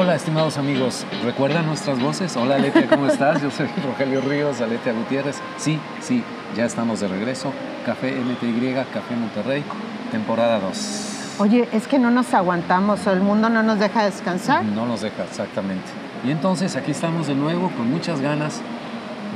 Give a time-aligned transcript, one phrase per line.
[0.00, 1.04] Hola, estimados amigos.
[1.24, 2.36] ¿Recuerdan nuestras voces?
[2.36, 3.42] Hola, Aletia, ¿cómo estás?
[3.42, 5.40] Yo soy Rogelio Ríos, Aletia Gutiérrez.
[5.56, 6.22] Sí, sí,
[6.56, 7.52] ya estamos de regreso.
[7.84, 9.64] Café MTY, Café Monterrey,
[10.12, 11.34] temporada 2.
[11.40, 14.64] Oye, es que no nos aguantamos, el mundo no nos deja descansar.
[14.64, 15.88] No nos deja, exactamente.
[16.24, 18.60] Y entonces aquí estamos de nuevo con muchas ganas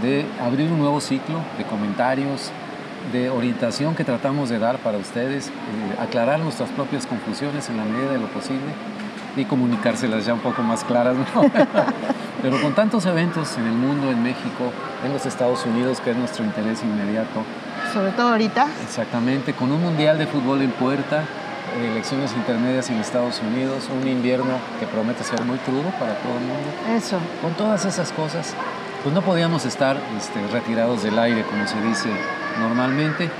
[0.00, 2.52] de abrir un nuevo ciclo de comentarios,
[3.12, 5.50] de orientación que tratamos de dar para ustedes, eh,
[6.00, 8.70] aclarar nuestras propias confusiones en la medida de lo posible
[9.36, 11.16] y comunicárselas ya un poco más claras.
[11.16, 11.42] ¿no?
[12.42, 14.72] Pero con tantos eventos en el mundo, en México,
[15.04, 17.44] en los Estados Unidos, que es nuestro interés inmediato.
[17.92, 18.66] Sobre todo ahorita.
[18.82, 21.24] Exactamente, con un mundial de fútbol en puerta,
[21.80, 26.44] elecciones intermedias en Estados Unidos, un invierno que promete ser muy crudo para todo el
[26.44, 26.96] mundo.
[26.96, 27.18] Eso.
[27.40, 28.54] Con todas esas cosas,
[29.02, 32.10] pues no podíamos estar este, retirados del aire, como se dice
[32.60, 33.30] normalmente,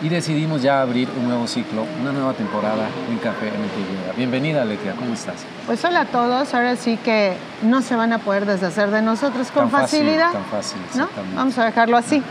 [0.00, 4.16] y decidimos ya abrir un nuevo ciclo, una nueva temporada en Café MTY.
[4.16, 5.36] Bienvenida, Letia, ¿cómo estás?
[5.66, 9.50] Pues hola a todos, ahora sí que no se van a poder deshacer de nosotros
[9.50, 10.32] con Tan fácil, facilidad.
[10.32, 11.08] tan fácil, ¿no?
[11.34, 12.22] Vamos a dejarlo así.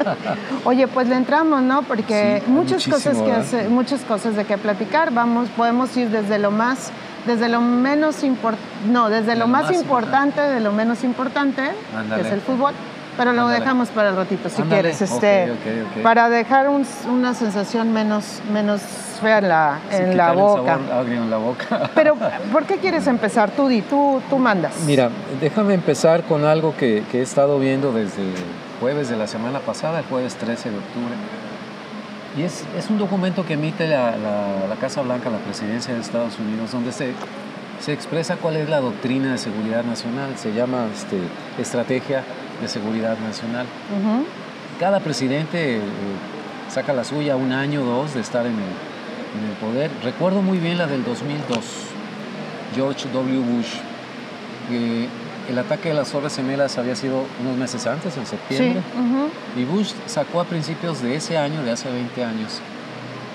[0.64, 1.82] Oye, pues le entramos, ¿no?
[1.82, 5.12] Porque Sí, muchas cosas que hace- muchas cosas de qué platicar.
[5.12, 6.92] Vamos, podemos ir desde lo más,
[7.26, 11.62] desde lo menos importante, no, desde lo más, importante, de lo menos importante,
[12.14, 12.72] que es el fútbol.
[13.16, 13.60] Pero lo Ándale.
[13.60, 16.02] dejamos para el ratito, si Ándale, quieres, este, ok, ok.
[16.02, 18.80] para dejar un- una sensación menos, menos
[19.20, 20.78] fea en la, Sí, en la el boca.
[20.88, 21.90] sabor en la boca.
[21.94, 22.16] Pero,
[22.52, 23.50] ¿por qué quieres empezar?
[23.50, 24.72] Tú di, tú, tú mandas.
[24.86, 28.32] Mira, déjame empezar con algo que, que he estado viendo desde el
[28.80, 31.14] jueves de la semana pasada, el jueves 13 de octubre.
[32.36, 36.00] Y es, es un documento que emite la, la- la Casa Blanca, la presidencia de
[36.00, 37.12] Estados Unidos, donde se,
[37.78, 40.30] se expresa cuál es la doctrina de seguridad nacional.
[40.38, 41.18] Se llama este,
[41.60, 42.22] Estrategia
[42.60, 43.66] de Seguridad Nacional.
[44.78, 45.80] Cada presidente eh,
[46.70, 49.90] saca la suya un año o dos de estar en el, en el poder.
[50.02, 51.58] Recuerdo muy bien la del 2002,
[52.74, 53.38] George W.
[53.40, 53.74] Bush.
[55.48, 58.30] el ataque de las Torres Gemelas había sido unos meses antes, en Sí.
[58.30, 58.82] septiembre.
[59.56, 62.60] Y Bush sacó a principios de ese año, de hace 20 años,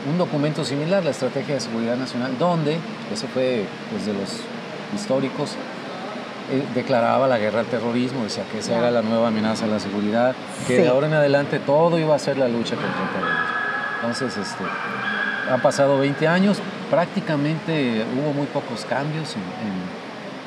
[0.10, 2.78] un documento similar, la Estrategia de Seguridad Nacional, donde,
[3.14, 4.40] ese fue pues, de los
[4.96, 5.52] históricos,
[6.52, 9.80] eh, declaraba la guerra al terrorismo, decía que esa era la nueva amenaza a la
[9.80, 10.36] seguridad,
[10.68, 10.82] que Sí.
[10.84, 13.46] de ahora en adelante todo iba a ser la lucha contra el terrorismo.
[14.02, 14.64] Entonces, este,
[15.52, 16.60] han pasado 20 años,
[16.90, 19.42] prácticamente hubo muy pocos cambios en,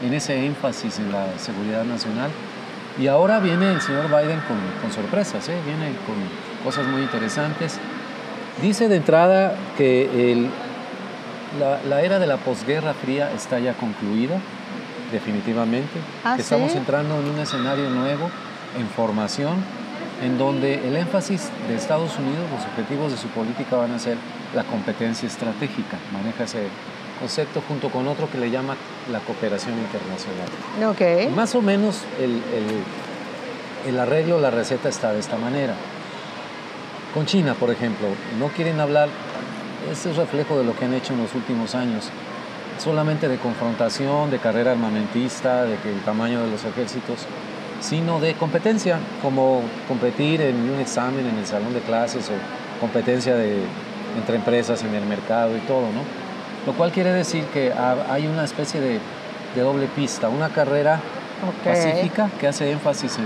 [0.05, 2.31] en- en ese énfasis en la seguridad nacional.
[2.99, 5.57] Y ahora viene el señor Biden con, con sorpresas, ¿eh?
[5.67, 6.17] viene con
[6.65, 7.79] cosas muy interesantes.
[8.63, 10.49] Dice de entrada que el-
[11.59, 14.39] la, la era de la posguerra fría está ya concluida,
[15.13, 15.99] definitivamente.
[16.25, 16.79] ¿Ah, estamos sí?
[16.79, 18.31] entrando en un escenario nuevo,
[18.79, 19.55] en formación,
[20.23, 24.17] en donde el énfasis de Estados Unidos, los objetivos de su política van a ser
[24.55, 25.97] la competencia estratégica.
[26.13, 26.67] Maneja ese
[27.19, 28.77] concepto junto con otro que le llama
[29.11, 30.49] la cooperación internacional.
[31.35, 32.83] Más o menos el, el-
[33.89, 35.75] el arreglo, la receta está de esta manera.
[37.15, 38.07] Con China, por ejemplo,
[38.39, 39.09] no quieren hablar,
[39.91, 42.11] este es reflejo de lo que han hecho en los últimos años,
[42.81, 47.27] solamente de confrontación, de carrera armamentista, de que el tamaño de los ejércitos,
[47.81, 53.35] sino de competencia, como competir en un examen en el salón de clases o competencia
[53.37, 53.59] de,
[54.19, 56.03] entre empresas en el mercado y todo, ¿no?
[56.67, 58.99] Lo cual quiere decir que ha- hay una especie de,
[59.55, 61.01] de doble pista, una carrera
[61.47, 61.65] Ok.
[61.73, 63.17] pacífica que hace énfasis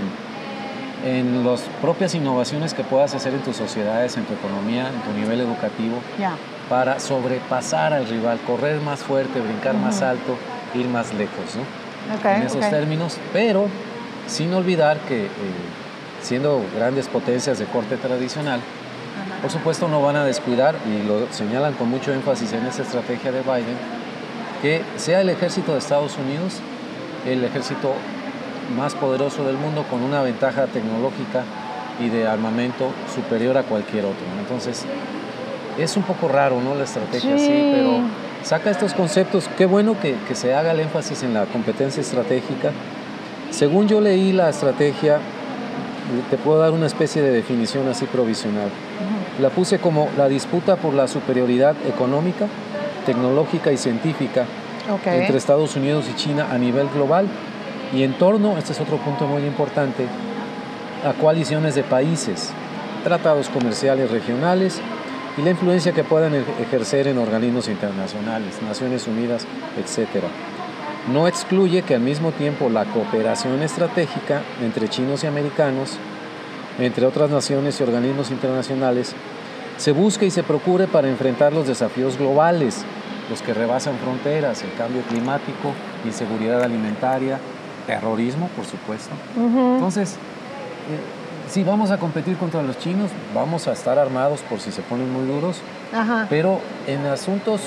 [1.03, 5.01] en, en las propias innovaciones que puedas hacer en tus sociedades, en tu economía, en
[5.01, 6.31] tu nivel educativo, Ya.
[6.69, 10.37] Para sobrepasar al rival, correr más fuerte, brincar más alto,
[10.73, 12.15] ir más lejos, ¿no?
[12.15, 12.25] Ok.
[12.25, 12.69] en esos ok.
[12.69, 13.67] términos, pero
[14.27, 15.29] sin olvidar que eh,
[16.21, 18.59] siendo grandes potencias de corte tradicional,
[19.41, 23.31] por supuesto no van a descuidar, y lo señalan con mucho énfasis en esa estrategia
[23.31, 23.77] de Biden,
[24.61, 26.61] que sea el ejército de Estados Unidos
[27.25, 27.93] el ejército
[28.77, 31.43] más poderoso del mundo con una ventaja tecnológica
[31.99, 34.25] y de armamento superior a cualquier otro.
[34.39, 34.85] Entonces,
[35.77, 36.75] es un poco raro, ¿no?
[36.75, 37.71] La estrategia Sí.
[37.75, 37.99] pero
[38.43, 39.49] saca estos conceptos.
[39.57, 42.71] Qué bueno que, que se haga el énfasis en la competencia estratégica.
[43.51, 45.19] Según yo leí la estrategia,
[46.29, 48.69] te puedo dar una especie de definición así provisional.
[49.41, 52.47] La puse como la disputa por la superioridad económica,
[53.05, 54.45] tecnológica y científica
[55.05, 57.27] entre Estados Unidos y China a nivel global
[57.93, 60.05] y en torno, este es otro punto muy importante,
[61.07, 62.51] a coaliciones de países,
[63.03, 64.81] tratados comerciales regionales
[65.37, 69.45] y la influencia que puedan e- ejercer en organismos internacionales, Naciones Unidas,
[69.77, 70.23] etc.
[71.11, 75.97] No excluye que al mismo tiempo la cooperación estratégica entre chinos y americanos,
[76.79, 79.13] entre otras naciones y organismos internacionales,
[79.77, 82.85] se busque y se procure para enfrentar los desafíos globales
[83.29, 85.73] los que rebasan fronteras, el cambio climático,
[86.05, 87.39] inseguridad alimentaria,
[87.87, 89.15] terrorismo, por supuesto.
[89.35, 94.71] Entonces, eh, si vamos a competir contra los chinos, vamos a estar armados por si
[94.71, 95.57] se ponen muy duros,
[96.29, 97.61] pero en asuntos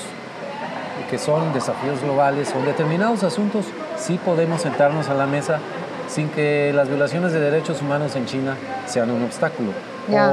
[1.09, 3.65] que son desafíos globales o en determinados asuntos,
[3.97, 5.59] sí podemos sentarnos a la mesa
[6.07, 8.55] sin que las violaciones de derechos humanos en China
[8.85, 9.71] sean un obstáculo.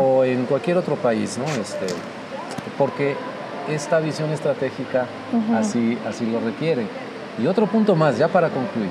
[0.00, 1.44] O en cualquier otro país, ¿no?
[1.60, 1.86] Este,
[2.78, 3.14] porque
[3.68, 5.06] esta visión estratégica
[5.54, 6.86] así, así lo requiere.
[7.38, 8.90] Y otro punto más, ya para concluir,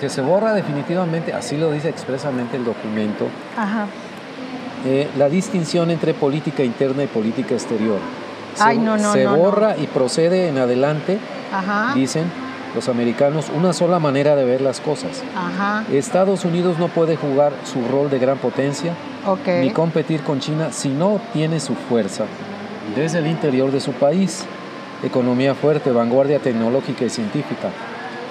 [0.00, 3.26] que se borra definitivamente, así lo dice expresamente el documento,
[4.84, 7.98] eh, la distinción entre política interna y política exterior.
[8.54, 11.18] Se, se borra y procede en adelante,
[11.94, 12.24] dicen,
[12.74, 15.22] los americanos una sola manera de ver las cosas.
[15.92, 18.92] Estados Unidos no puede jugar su rol de gran potencia
[19.62, 22.24] ni competir con China si no tiene su fuerza
[22.94, 24.44] desde el interior de su país.
[25.02, 27.68] Economía fuerte, vanguardia tecnológica y científica,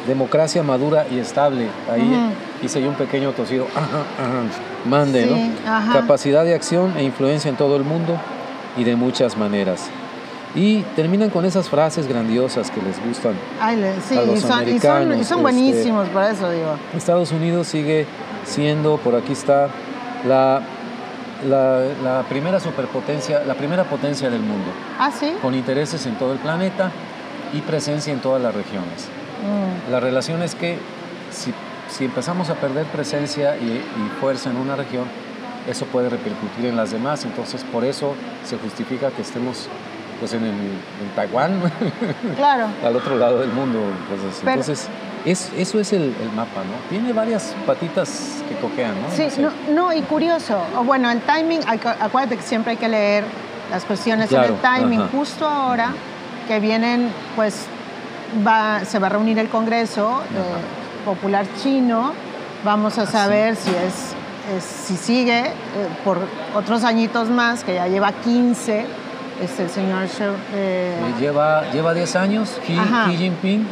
[0.07, 1.67] democracia madura y estable.
[1.91, 2.31] Ahí
[2.63, 3.67] hice yo un pequeño tosido.
[4.85, 5.93] Mande, ¿no?
[5.93, 8.17] Capacidad de acción e influencia en todo el mundo
[8.77, 9.89] y de muchas maneras.
[10.53, 13.33] Y terminan con esas frases grandiosas que les gustan
[14.07, 15.17] sí, a los y son, americanos.
[15.17, 16.77] Y son, buenísimos, por eso digo.
[16.95, 18.05] Estados Unidos sigue
[18.45, 19.67] siendo, por aquí está,
[20.25, 20.61] la,
[21.45, 24.71] la, primera superpotencia, la primera potencia del mundo.
[24.97, 25.33] Ah, sí.
[25.41, 26.89] Con intereses en todo el planeta
[27.53, 29.09] y presencia en todas las regiones.
[29.41, 29.91] Mm.
[29.91, 30.77] La relación es que
[31.31, 31.53] si,
[31.89, 35.05] si, empezamos a perder presencia y, y fuerza en una región,
[35.67, 37.25] eso puede repercutir en las demás.
[37.25, 39.69] Entonces, por eso se justifica que estemos
[40.19, 40.43] pues en,
[41.15, 41.59] Taiwán,
[42.35, 42.67] claro.
[42.83, 43.79] al otro lado del mundo.
[44.07, 44.87] Pues, entonces,
[45.25, 46.89] es, eso es el, mapa, ¿no?
[46.89, 49.11] Tiene varias patitas que cojean, ¿no?
[49.11, 49.27] Sí,
[49.73, 50.61] no, y curioso.
[50.85, 53.23] Bueno, el timing, acuérdate que siempre hay que leer
[53.71, 55.07] las cuestiones en el timing.
[55.09, 55.93] Justo ahora
[56.47, 57.65] que vienen, pues
[58.45, 60.21] va, se va a reunir el Congreso
[61.05, 62.13] Popular Chino,
[62.63, 64.15] vamos a ah, saber si es,
[64.63, 65.51] si sigue eh,
[66.03, 66.19] por
[66.55, 68.85] otros añitos más, que ya lleva 15
[69.41, 70.07] este, el señor
[70.53, 70.95] eh...
[71.19, 72.77] lleva, lleva 10 años, Xi,
[73.17, 73.67] Jinping,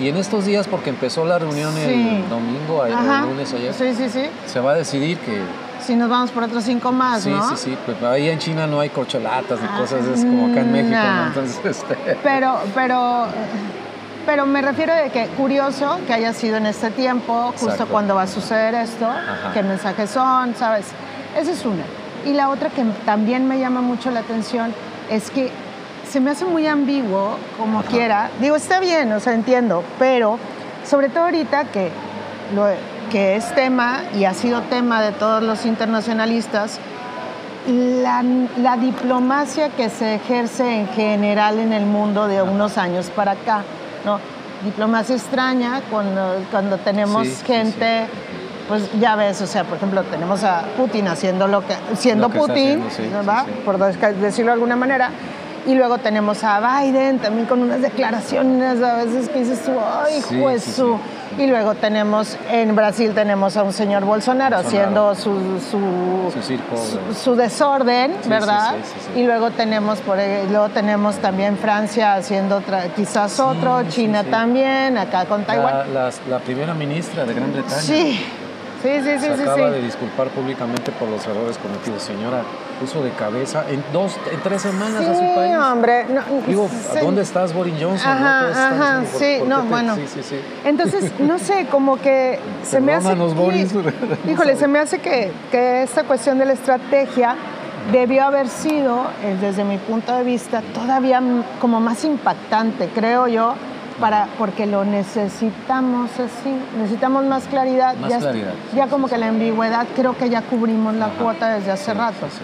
[0.00, 2.94] y en estos días, porque empezó la reunión el domingo, el
[3.28, 4.26] lunes ayer, sí, sí, sí.
[4.46, 5.42] se va a decidir que...
[5.80, 7.48] Si nos vamos por otros cinco más, sí, ¿no?
[7.50, 10.60] Sí, sí, pues ahí en China no hay corcholatas ni ah, cosas, es como acá
[10.60, 12.18] en México, Entonces, este...
[12.22, 13.26] Pero, pero...
[14.26, 18.22] Pero me refiero de que curioso que haya sido en este tiempo, justo cuando va
[18.22, 19.08] a suceder esto,
[19.54, 20.86] qué mensajes son, ¿sabes?
[21.38, 21.84] Esa es una.
[22.24, 24.74] Y la otra que también me llama mucho la atención
[25.08, 25.52] es que
[26.10, 28.30] se me hace muy ambiguo, como quiera.
[28.40, 30.40] Digo, está bien, o sea, entiendo, pero
[30.84, 31.90] sobre todo ahorita que,
[32.52, 32.66] lo,
[33.12, 36.80] que es tema y ha sido tema de todos los internacionalistas,
[37.68, 38.24] la,
[38.58, 43.62] la, diplomacia que se ejerce en general en el mundo de unos años para acá,
[44.06, 44.18] ¿no?
[44.64, 48.06] Diplomacia extraña cuando, cuando tenemos gente
[48.68, 52.82] pues ya ves, o sea, por ejemplo, tenemos a Putin haciendo lo que, siendo Putin,
[53.12, 53.46] ¿verdad?
[53.64, 55.10] Por decirlo de alguna manera.
[55.66, 59.60] Y luego tenemos a Biden también con unas declaraciones a veces que dices
[60.04, 60.80] ay, juez
[61.38, 65.60] Y luego tenemos, en Brasil tenemos a un señor Bolsonaro, haciendo su,
[67.14, 68.74] su, desorden, ¿verdad?
[69.14, 70.16] Y luego tenemos, por,
[70.50, 72.62] luego tenemos también Francia haciendo
[72.94, 75.92] quizás otro, China también, acá con Taiwán.
[75.92, 77.80] La, la primera ministra de Gran Bretaña.
[77.80, 78.18] Sí.
[78.82, 79.26] Sí, sí, sí.
[79.36, 82.02] Se acaba de disculpar públicamente por los errores cometidos.
[82.02, 82.42] Señora,
[82.80, 85.56] puso de cabeza en dos, en tres semanas a su país.
[85.56, 86.06] hombre.
[86.46, 88.10] Digo, ¿a dónde estás, Boris Johnson?
[88.10, 89.94] Ajá, ajá, sí, no, bueno.
[89.96, 90.40] Sí, sí, sí.
[90.64, 93.14] Entonces, no sé, como que se me hace...
[93.14, 93.74] Boris.
[94.30, 97.36] híjole, se me hace que, que esta cuestión de la estrategia
[97.92, 101.22] debió haber sido, eh, desde mi punto de vista, todavía
[101.60, 103.54] como más impactante, creo yo,
[104.00, 107.96] para, porque lo necesitamos así, necesitamos más claridad.
[107.96, 108.52] Más ya, claridad.
[108.74, 112.26] Ya como que la ambigüedad creo que ya cubrimos la cuota desde hace rato.
[112.30, 112.42] Sí,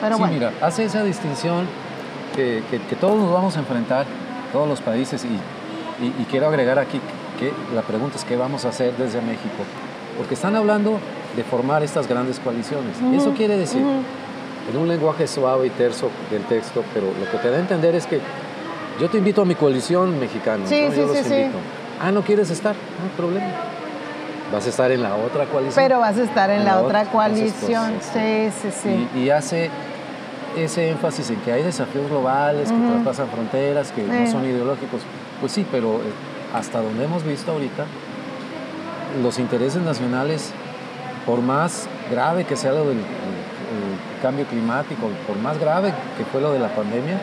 [0.00, 0.32] Pero bueno.
[0.32, 1.66] mira, hace esa distinción
[2.34, 4.06] que, que, todos nos vamos a enfrentar,
[4.52, 7.00] todos los países, y, y, quiero agregar aquí
[7.38, 9.64] que la pregunta es qué vamos a hacer desde México,
[10.16, 10.98] porque están hablando
[11.36, 12.96] de formar estas grandes coaliciones.
[13.12, 17.38] y eso quiere decir, en un lenguaje suave y terso del texto, pero lo que
[17.38, 18.20] te da a entender es que
[19.00, 20.66] yo te invito a mi coalición mexicana.
[20.66, 21.46] Sí, sí, sí, sí.
[21.98, 22.74] Ah, ¿no quieres estar?
[22.74, 23.46] No hay problema.
[24.52, 25.82] Vas a estar en la otra coalición.
[25.82, 27.94] Pero vas a estar en, la, otra, coalición.
[28.00, 29.08] sí, sí, sí.
[29.18, 29.70] Y, hace
[30.56, 35.00] ese énfasis en que hay desafíos globales, que traspasan fronteras, que no son ideológicos.
[35.40, 36.12] Pues sí, pero eh,
[36.54, 37.86] hasta donde hemos visto ahorita,
[39.22, 40.52] los intereses nacionales,
[41.24, 42.98] por más grave que sea lo del
[44.20, 47.18] cambio climático, por más grave que fue lo de la pandemia,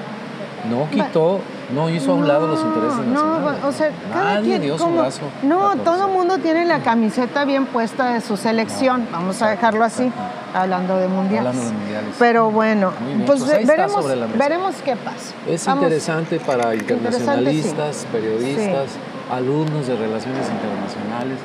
[0.69, 1.41] no quitó
[1.73, 3.61] no hizo a un lado los intereses nacionales.
[3.61, 5.21] No, o sea, cada Nadie quien, dio su como- brazo.
[5.43, 9.07] No, todo el mundo tiene la camiseta bien puesta de su selección.
[9.11, 10.11] Vamos a dejarlo así,
[10.53, 11.49] hablando de mundiales.
[11.49, 12.15] Hablando de mundiales.
[12.17, 12.91] Pero bueno,
[13.25, 14.05] pues, pues veremos,
[14.37, 15.33] veremos qué pasa.
[15.47, 18.07] Es Vamos- interesante para internacionalistas, sí.
[18.11, 18.91] periodistas,
[19.29, 21.37] alumnos de relaciones internacionales,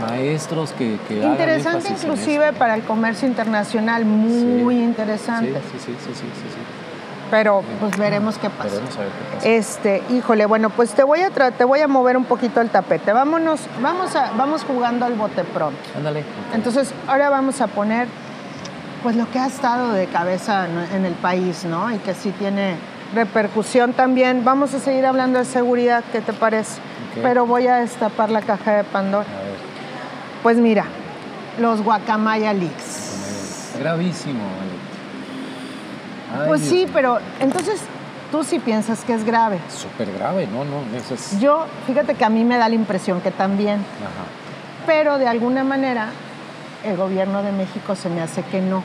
[0.00, 4.82] maestros que, que Interesante inclusive para el comercio internacional, muy Sí.
[4.82, 5.52] interesante.
[5.52, 6.60] Sí, sí, sí, sí, sí, sí, sí.
[7.30, 8.70] Pero pues veremos qué pasa.
[8.70, 9.48] Veremos a ver qué pasa.
[9.48, 12.70] Este, híjole, bueno, pues te voy a tra- te voy a mover un poquito el
[12.70, 13.12] tapete.
[13.12, 15.78] Vámonos, vamos a, vamos jugando al bote pronto.
[15.96, 16.24] Ándale.
[16.54, 18.08] Entonces, ahora vamos a poner
[19.02, 21.92] pues lo que ha estado de cabeza en, el país, ¿no?
[21.94, 22.76] Y que sí tiene
[23.14, 24.44] repercusión también.
[24.44, 26.80] Vamos a seguir hablando de seguridad, ¿qué te parece?
[27.22, 29.26] Pero voy a destapar la caja de Pandora.
[29.28, 29.56] A ver,
[30.42, 30.84] Pues mira,
[31.58, 33.74] los Guacamaya Leaks.
[33.78, 34.40] gravísimo.
[36.32, 37.80] Ay, Pues sí, pero entonces
[38.30, 39.58] tú sí piensas que es grave.
[39.68, 41.40] Súper grave, no, no, eso es...
[41.40, 44.26] Yo, fíjate que a mí me da la impresión que también, Ajá.
[44.86, 46.08] pero de alguna manera
[46.84, 48.82] el gobierno de México se me hace que no.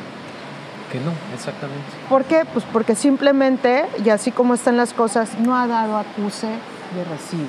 [0.92, 1.84] Que no, exactamente.
[2.08, 2.46] ¿Por qué?
[2.52, 7.48] Pues porque simplemente, y así como están las cosas, no ha dado acuse de recibo.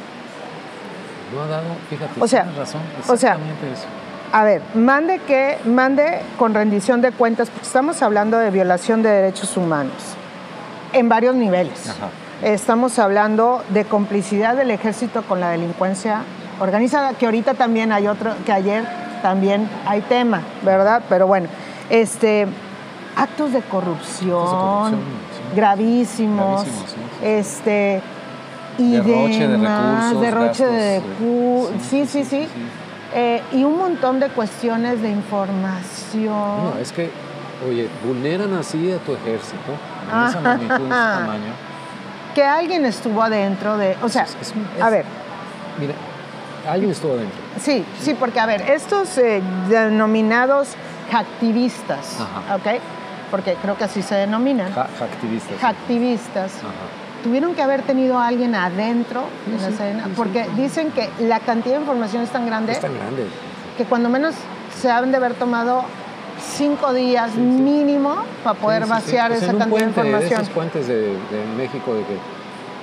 [1.35, 3.87] No ha dado, fíjate, O sea, tienes razón, o sea, exactamente eso.
[4.37, 9.09] A ver, mande que, mande con rendición de cuentas, porque estamos hablando de violación de
[9.11, 9.95] derechos humanos
[10.93, 11.89] en varios niveles.
[11.89, 12.09] Ajá.
[12.43, 16.23] Estamos hablando de complicidad del ejército con la delincuencia
[16.59, 18.85] organizada, que ahorita también hay otro, que ayer
[19.23, 21.03] también hay tema, ¿verdad?
[21.09, 21.47] Pero bueno,
[21.89, 22.49] este,
[23.17, 25.01] actos de corrupción, Actos de corrupción,
[25.31, 25.57] sí.
[25.57, 27.25] gravísimos, Gravísimos, sí, sí.
[27.25, 28.03] este
[28.79, 32.49] y Derroche de recursos, derroche de gastos, recu- eh, sí, sí, sí,
[33.15, 36.33] Eh, y un montón de cuestiones de información.
[36.33, 37.11] No, es que,
[37.69, 39.73] oye, vulneran así a tu ejército,
[40.13, 41.53] en esa magnitud, en ese tamaño.
[42.35, 45.05] Que alguien estuvo adentro de, o sea, Es- es un- a ver,
[45.79, 45.95] Mira,
[46.69, 47.39] alguien estuvo adentro.
[47.61, 50.71] sí, sí, porque a ver, estos eh, denominados
[51.13, 52.57] hacktivistas, Ajá.
[52.57, 52.81] ¿ok?
[53.31, 55.61] Porque creo que así se denominan, activistas.
[55.63, 56.73] hacktivistas, Ajá.
[57.25, 61.41] Tuvieron que haber tenido a alguien adentro de la escena, sí, porque dicen que la
[61.41, 63.25] cantidad de información es tan grande Es tan grande.
[63.77, 64.35] que cuando menos
[64.81, 65.83] se han de haber tomado
[66.57, 69.01] cinco días mínimo para poder Sí, sí, sí.
[69.07, 70.41] vaciar Pues esa en un cantidad puente, de información.
[70.43, 72.17] esos puentes de, de México de que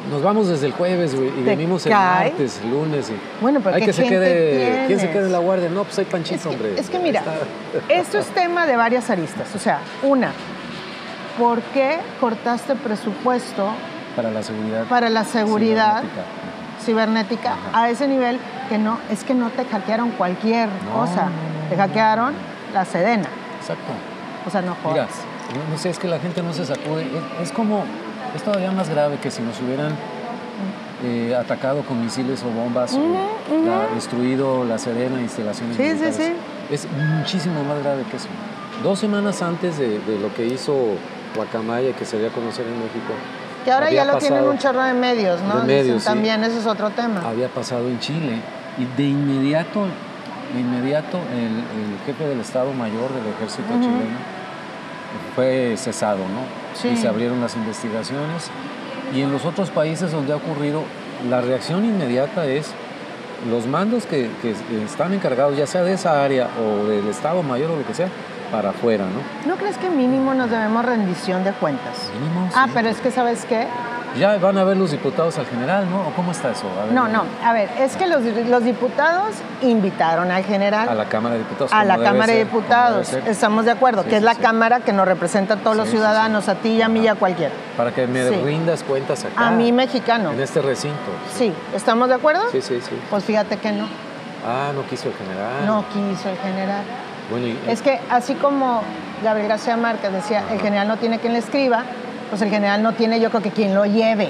[0.09, 2.29] nos vamos desde el jueves güey, y venimos el cae.
[2.31, 5.37] martes, lunes y Bueno, pero hay ¿qué que se quede, ¿quién se quede en la
[5.37, 5.69] guardia?
[5.69, 6.79] No, pues hay panchito, Es que, hombre.
[6.79, 7.35] es que mira, Está-
[7.93, 9.49] esto es tema de varias aristas.
[9.55, 10.31] O sea, una,
[11.37, 13.69] ¿por qué cortaste presupuesto
[14.15, 14.83] para la seguridad.
[14.85, 16.03] para la seguridad
[16.83, 17.55] cibernética.
[17.73, 18.39] a ese nivel
[18.69, 21.27] que no, es que no te hackearon cualquier No, cosa,
[21.69, 22.33] te hackearon
[22.73, 23.27] la Sedena.
[23.59, 23.91] Exacto.
[24.47, 25.09] O sea, no jodas.
[25.55, 27.03] no, no sé, es que la gente no se sacude.
[27.41, 27.83] Es, es como,
[28.35, 29.93] es todavía más grave que si nos hubieran
[31.03, 32.99] eh, atacado con misiles o bombas, o
[33.65, 36.15] la- destruido la Serena, instalaciones Sí, sí, militares.
[36.15, 36.33] sí.
[36.73, 36.87] Es
[37.17, 38.27] muchísimo más grave que eso.
[38.83, 40.73] Dos semanas antes de, de lo que hizo
[41.35, 43.13] Guacamaya, que se dio a conocer en México,
[43.63, 45.61] Que ahora ya lo tienen un chorro de medios, ¿no?
[45.61, 46.07] de Dicen medios, sí.
[46.07, 47.21] también, ese es otro tema.
[47.27, 48.41] había pasado en Chile
[48.77, 49.85] y de inmediato,
[50.53, 54.41] de inmediato el, el jefe del Estado Mayor del Ejército chileno
[55.35, 56.41] fue cesado, ¿no?
[56.73, 56.89] Sí.
[56.89, 58.49] Y se abrieron las investigaciones
[59.13, 60.83] y en los otros países donde ha ocurrido
[61.29, 62.71] la reacción inmediata es
[63.49, 64.53] los mandos que, que
[64.83, 68.07] están encargados, ya sea de esa área o del Estado Mayor o lo que sea,
[68.51, 69.49] para afuera, ¿no?
[69.51, 72.09] ¿No crees que mínimo nos debemos rendición de cuentas?
[72.19, 72.71] Mínimo, Ah, sí.
[72.73, 73.67] pero es que, ¿sabes qué?
[74.19, 76.01] Ya van a ver los diputados al general, ¿no?
[76.01, 76.63] ¿O cómo está eso?
[76.83, 81.05] Ver, No, no, a ver, es que los, los diputados invitaron al general A la
[81.05, 81.71] Cámara de Diputados.
[81.71, 83.13] a la Cámara de ser, Diputados.
[83.13, 84.35] Estamos de acuerdo, Sí, que es la.
[84.35, 87.15] Cámara que nos representa a todos los ciudadanos, a ti y a mí y a
[87.15, 87.53] cualquiera.
[87.77, 89.47] Para que me rindas cuentas acá.
[89.47, 90.31] A mí mexicano.
[90.31, 90.97] En este recinto.
[91.33, 92.41] Sí, ¿estamos de acuerdo?
[92.51, 92.99] Sí, sí, sí.
[93.09, 93.85] Pues fíjate que no,
[94.45, 95.65] Ah, no quiso el general.
[95.65, 96.81] no quiso el general.
[97.29, 98.81] Bueno, y, Es que así como
[99.23, 101.83] Gabriel García Márquez decía, el general no tiene quien le escriba,
[102.29, 104.29] pues el general no tiene yo creo que quien lo lleve,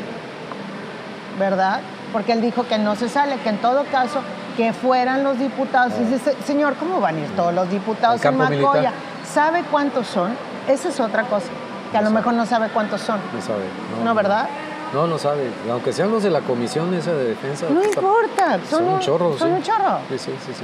[1.39, 1.79] ¿verdad?
[2.11, 4.21] Porque él dijo que no se sale, que en todo caso
[4.57, 5.93] que fueran los diputados.
[5.99, 8.59] Y dice, señor, ¿cómo van a ir todos los diputados en Macoya?
[8.59, 8.93] militar.
[9.31, 10.31] ¿Sabe cuántos son?
[10.67, 11.47] Esa es otra cosa,
[11.91, 13.19] que a lo mejor no sabe cuántos son.
[13.33, 13.63] no sabe.
[14.03, 14.47] No, ¿verdad?
[14.93, 15.49] No, no sabe.
[15.71, 17.67] Aunque sean los de la comisión esa de defensa.
[17.69, 19.53] No importa, son, Son un chorro, Son sí.
[19.55, 19.99] un chorro.
[20.09, 20.63] Sí, sí, sí, sí.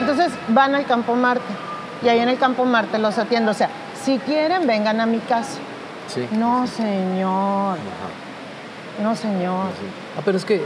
[0.00, 1.42] Entonces van al Campo Marte
[2.02, 3.50] y ahí en el Campo Marte los atiendo.
[3.50, 3.68] O sea,
[4.04, 5.58] si quieren, vengan a mi casa.
[6.08, 6.26] Sí.
[6.32, 7.78] No, señor.
[7.78, 9.66] Ajá, No, señor.
[9.80, 9.86] sí.
[10.18, 10.60] Ah, pero es que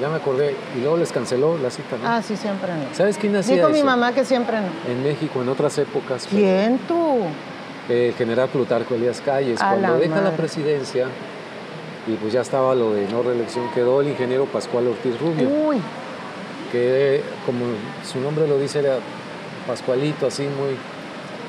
[0.00, 0.54] ya me acordé.
[0.76, 2.08] Y luego les canceló la cita, ¿no?
[2.08, 2.94] Ah, sí, siempre no.
[2.94, 3.86] ¿Sabes quién hacía Dijo mi eso?
[3.86, 4.68] mamá que siempre no.
[4.92, 6.26] En México, en otras épocas.
[6.30, 7.20] pues, ¿Quién tú?
[7.88, 11.06] el general Plutarco Elías Calles, A cuando la deja la presidencia,
[12.08, 15.48] y pues ya estaba lo de no reelección, quedó el ingeniero Pascual Ortiz Rubio.
[15.48, 15.80] Uy.
[16.72, 17.64] Que como
[18.10, 18.98] su nombre lo dice era
[19.66, 20.76] Pascualito, así muy...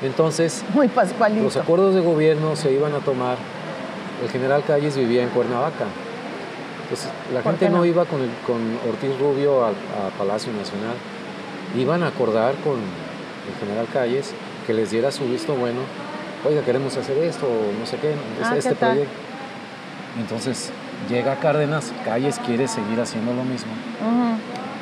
[0.02, 1.42] Entonces, muy Pascualito.
[1.42, 3.36] los acuerdos de gobierno se iban a tomar,
[4.22, 5.86] el general Calles vivía en Cuernavaca.
[6.88, 7.84] Pues la gente no?
[7.84, 9.72] iba con, con Ortiz Rubio a,
[10.16, 10.96] Palacio Nacional,
[11.76, 14.32] iban a acordar con el general Calles
[14.66, 15.80] que les diera su visto bueno,
[16.46, 19.10] oiga, queremos hacer esto, o no sé qué, ah, este proyecto.
[20.18, 20.70] Entonces
[21.08, 23.72] llega Cárdenas, Calles quiere seguir haciendo lo mismo.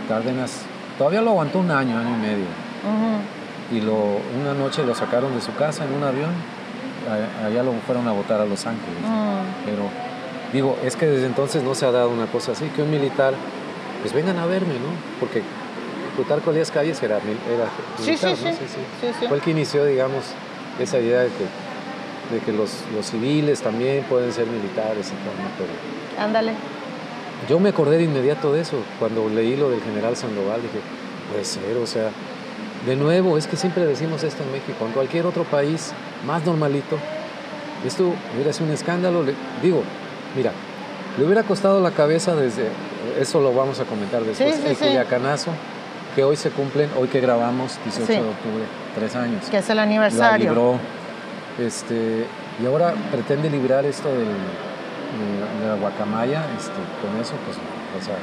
[0.09, 0.63] Cárdenas
[0.99, 2.47] todavía lo aguantó un año, año y medio.
[3.73, 6.31] Y lo, una noche lo sacaron de su casa en un avión,
[7.45, 8.99] allá lo fueron a votar a Los Ángeles.
[9.65, 9.89] Pero
[10.53, 13.35] digo, es que desde entonces no se ha dado una cosa así, que un militar,
[14.03, 14.91] pues vengan a verme, ¿no?
[15.19, 15.43] Porque
[16.15, 19.27] Plutarco Elías Calles era, era militar, sí, sí, sí.
[19.27, 20.25] Fue el que inició, digamos,
[20.79, 21.67] esa idea de que
[22.31, 22.71] de que los,
[23.03, 26.23] civiles también pueden ser militares y todo, pero...
[26.25, 26.53] Ándale.
[27.49, 30.81] Yo me acordé de inmediato de eso, cuando leí lo del general Sandoval, dije,
[31.31, 32.11] puede ser, o sea,
[32.87, 35.93] de nuevo, es que siempre decimos esto en México, en cualquier otro país
[36.27, 36.99] más normalito,
[37.87, 39.25] esto hubiera sido un escándalo,
[39.63, 39.83] digo,
[40.35, 40.53] mira,
[41.19, 42.69] le hubiera costado la cabeza desde,
[43.21, 45.51] eso lo vamos a comentar después, sí, sí, el Culiacanazo,
[46.17, 48.65] que hoy se cumplen, hoy que grabamos, 18 de octubre,
[48.95, 49.45] tres años.
[49.51, 50.79] Que es el aniversario.
[51.59, 52.27] Este,
[52.63, 54.29] y ahora pretende librar esto del,
[55.19, 58.17] de, la guacamaya, este, con eso, pues, o sea,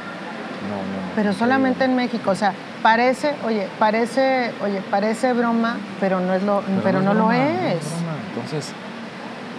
[0.68, 1.14] no, no.
[1.14, 6.42] Pero solamente en México, o sea, parece, oye, parece, oye, parece broma, pero no es
[6.42, 7.82] lo, pero, no, lo es.
[8.28, 8.72] Entonces,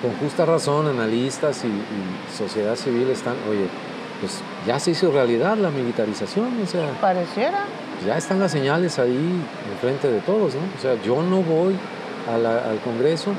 [0.02, 3.68] con justa razón, analistas y, y, sociedad civil están, oye,
[4.20, 6.90] pues ya se hizo realidad la militarización, o sea.
[7.02, 7.66] Pareciera.
[8.06, 10.62] Ya están las señales ahí enfrente de todos, ¿no?
[10.78, 11.78] O sea, yo no voy
[12.28, 13.32] al Congreso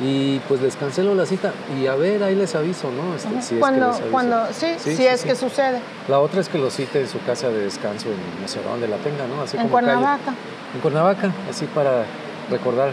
[0.00, 3.14] y pues les cancelo la cita y a ver, ahí les aviso, ¿no?
[3.14, 5.80] Este, si cuando, es que cuando, sí, si es que sucede.
[6.08, 8.86] La otra es que lo cite en su casa de descanso, en no sé dónde
[8.88, 9.42] la tenga, ¿no?
[9.42, 10.34] Así en Cuernavaca.
[10.74, 12.04] En Cuernavaca, así para
[12.50, 12.92] recordar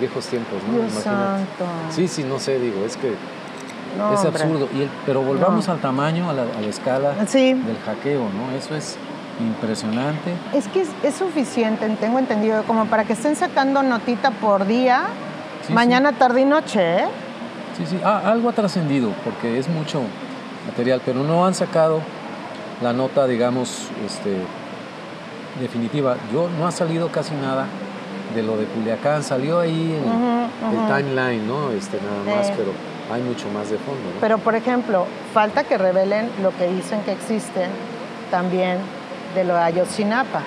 [0.00, 0.80] viejos tiempos, ¿no?
[0.80, 1.64] Dios santo.
[1.90, 4.68] Sí, sí, no sé, digo, es que es absurdo.
[4.74, 8.56] Y pero volvamos al tamaño, a la, a la escala del hackeo, ¿no?
[8.56, 8.96] Eso es
[9.40, 10.32] impresionante.
[10.52, 15.04] Es que es, suficiente, tengo entendido, como para que estén sacando notita por día,
[15.70, 17.04] mañana, tarde y noche, ¿eh?
[17.76, 20.02] Sí, sí, ah, algo ha trascendido, porque es mucho
[20.66, 22.00] material, pero no han sacado
[22.80, 24.38] la nota, digamos, este,
[25.60, 26.16] definitiva.
[26.32, 27.66] Yo no ha salido casi nada
[28.34, 31.70] de lo de Culiacán, salió ahí el, el timeline, ¿no?
[31.72, 32.72] Este, nada más, pero
[33.12, 34.10] hay mucho más de fondo.
[34.20, 37.70] Pero, por ejemplo, falta que revelen lo que dicen que existen
[38.30, 38.78] también
[39.34, 40.42] de lo de Ayotzinapa.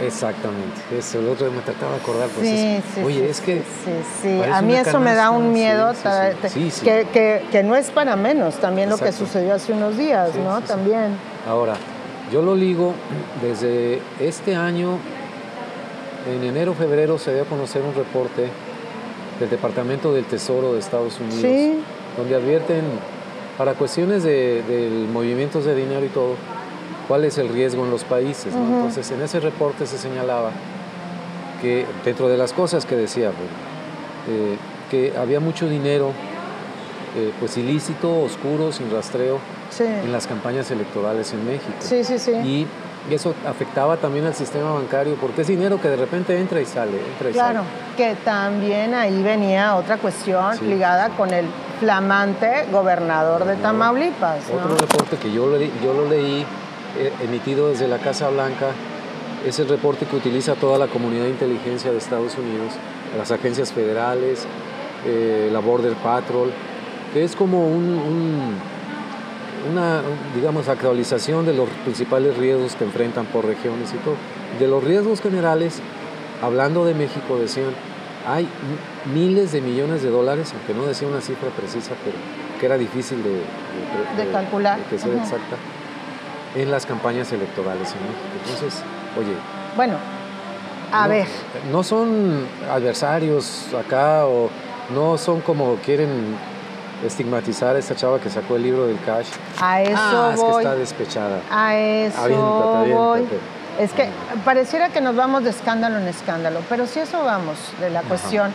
[0.00, 2.28] Exactamente, eso, el otro día me trataba de acordar.
[2.28, 3.56] Pues sí, sí, Oye, es que.
[3.56, 4.40] Sí, sí.
[4.52, 5.92] A mí eso me da un miedo
[6.84, 10.60] que, que, que, no es para menos también lo que sucedió hace unos días, ¿no?
[10.60, 11.16] También.
[11.48, 11.74] Ahora,
[12.32, 12.94] yo lo ligo
[13.42, 14.98] desde este año,
[16.32, 18.48] en enero, febrero, se dio a conocer un reporte
[19.40, 21.82] del Departamento del Tesoro de Estados Unidos,
[22.16, 22.84] donde advierten,
[23.56, 26.36] para cuestiones de, de movimientos de dinero y todo,
[27.08, 28.54] cuál es el riesgo en los países.
[28.54, 30.50] Entonces, en ese reporte se señalaba
[31.60, 33.30] que, dentro de las cosas que decía,
[34.28, 34.56] eh,
[34.90, 36.12] que había mucho dinero
[37.16, 39.38] eh, pues ilícito, oscuro, sin rastreo,
[39.80, 41.72] en las campañas electorales en México.
[41.80, 42.32] Sí, sí, sí.
[42.32, 42.66] Y,
[43.08, 47.00] eso afectaba también al sistema bancario, porque es dinero que de repente entra y sale,
[47.12, 47.62] entra y claro,
[47.96, 51.46] que también ahí venía otra cuestión ligada con el
[51.80, 54.40] flamante gobernador de Tamaulipas.
[54.52, 55.50] Otro reporte que yo,
[55.82, 56.44] yo lo leí
[57.22, 58.72] emitido desde la Casa Blanca
[59.46, 62.72] es el reporte que utiliza toda la comunidad de inteligencia de Estados Unidos,
[63.16, 64.46] las agencias federales,
[65.06, 66.52] eh, la Border Patrol,
[67.12, 68.52] que es como una,
[70.34, 74.16] digamos, actualización de los principales riesgos que enfrentan por regiones y todo.
[74.58, 75.80] De los riesgos generales,
[76.42, 77.70] hablando de México, decían,
[78.26, 78.48] hay
[79.14, 82.16] miles de millones de dólares, aunque no decía una cifra precisa, pero
[82.58, 85.56] que era difícil de, calcular, que sea exacta
[86.54, 88.22] en las campañas electorales en México.
[88.44, 88.82] Entonces,
[89.18, 89.34] oye.
[89.76, 89.96] Bueno,
[90.92, 91.26] a ver.
[91.70, 94.50] No son adversarios acá o
[94.94, 96.36] no son como quieren
[97.04, 99.28] estigmatizar a esta chava que sacó el libro del cash.
[99.60, 101.40] A eso ah, es que está despechada.
[101.50, 103.24] A eso voy.
[103.78, 104.08] Es que
[104.44, 108.50] pareciera que nos vamos de escándalo en escándalo, pero si eso vamos de la cuestión,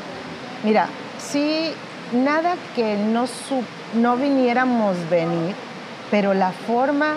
[0.64, 1.74] mira, si
[2.12, 3.26] nada que no,
[3.94, 5.56] no viniéramos venir,
[6.14, 7.16] pero la forma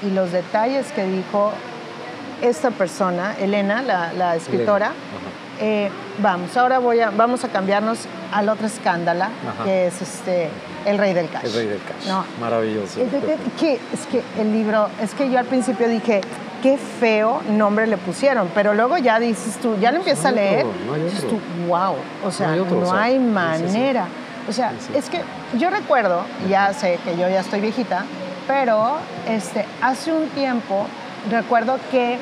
[0.00, 1.50] y los detalles que dijo
[2.40, 4.92] esta persona, Elena, la, escritora,
[5.60, 9.24] eh, vamos, ahora voy a, vamos a cambiarnos al otro escándalo,
[9.64, 10.50] que es este,
[10.86, 11.46] El Rey del Cash.
[11.46, 12.06] El Rey del Cash.
[12.06, 12.24] No.
[12.40, 13.00] Maravilloso.
[13.00, 13.10] Es,
[13.58, 16.20] que, es que el libro, es que yo al principio dije,
[16.62, 20.64] qué feo nombre le pusieron, pero luego ya dices tú, ya lo empiezas a leer,
[20.86, 24.06] no dices tú, wow, o sea, no hay, manera.
[24.48, 25.22] O sea, es que
[25.58, 28.04] yo recuerdo, ya sé que yo ya estoy viejita,
[28.46, 28.96] pero
[29.28, 30.86] este, hace un tiempo
[31.30, 32.18] recuerdo que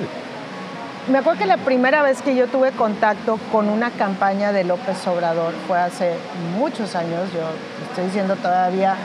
[1.08, 5.06] me acuerdo que la primera vez que yo tuve contacto con una campaña de López
[5.06, 6.14] Obrador fue hace
[6.56, 7.40] muchos años, yo
[7.88, 8.96] estoy diciendo todavía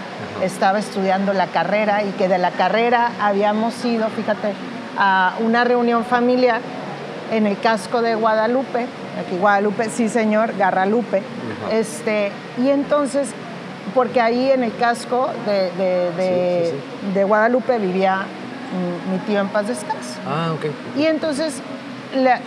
[0.44, 4.54] estaba estudiando la carrera y que de la carrera habíamos ido, fíjate,
[4.98, 6.62] a una reunión familiar
[7.32, 8.86] en el casco de Guadalupe,
[9.20, 11.24] aquí Guadalupe, sí señor, Garralupe,
[11.72, 13.30] este, y entonces,
[13.94, 16.74] porque ahí en el casco de,
[17.14, 18.26] de Guadalupe vivía
[19.12, 20.20] mi tío en paz descanse.
[20.28, 20.66] Ah, ok.
[20.98, 21.62] Y entonces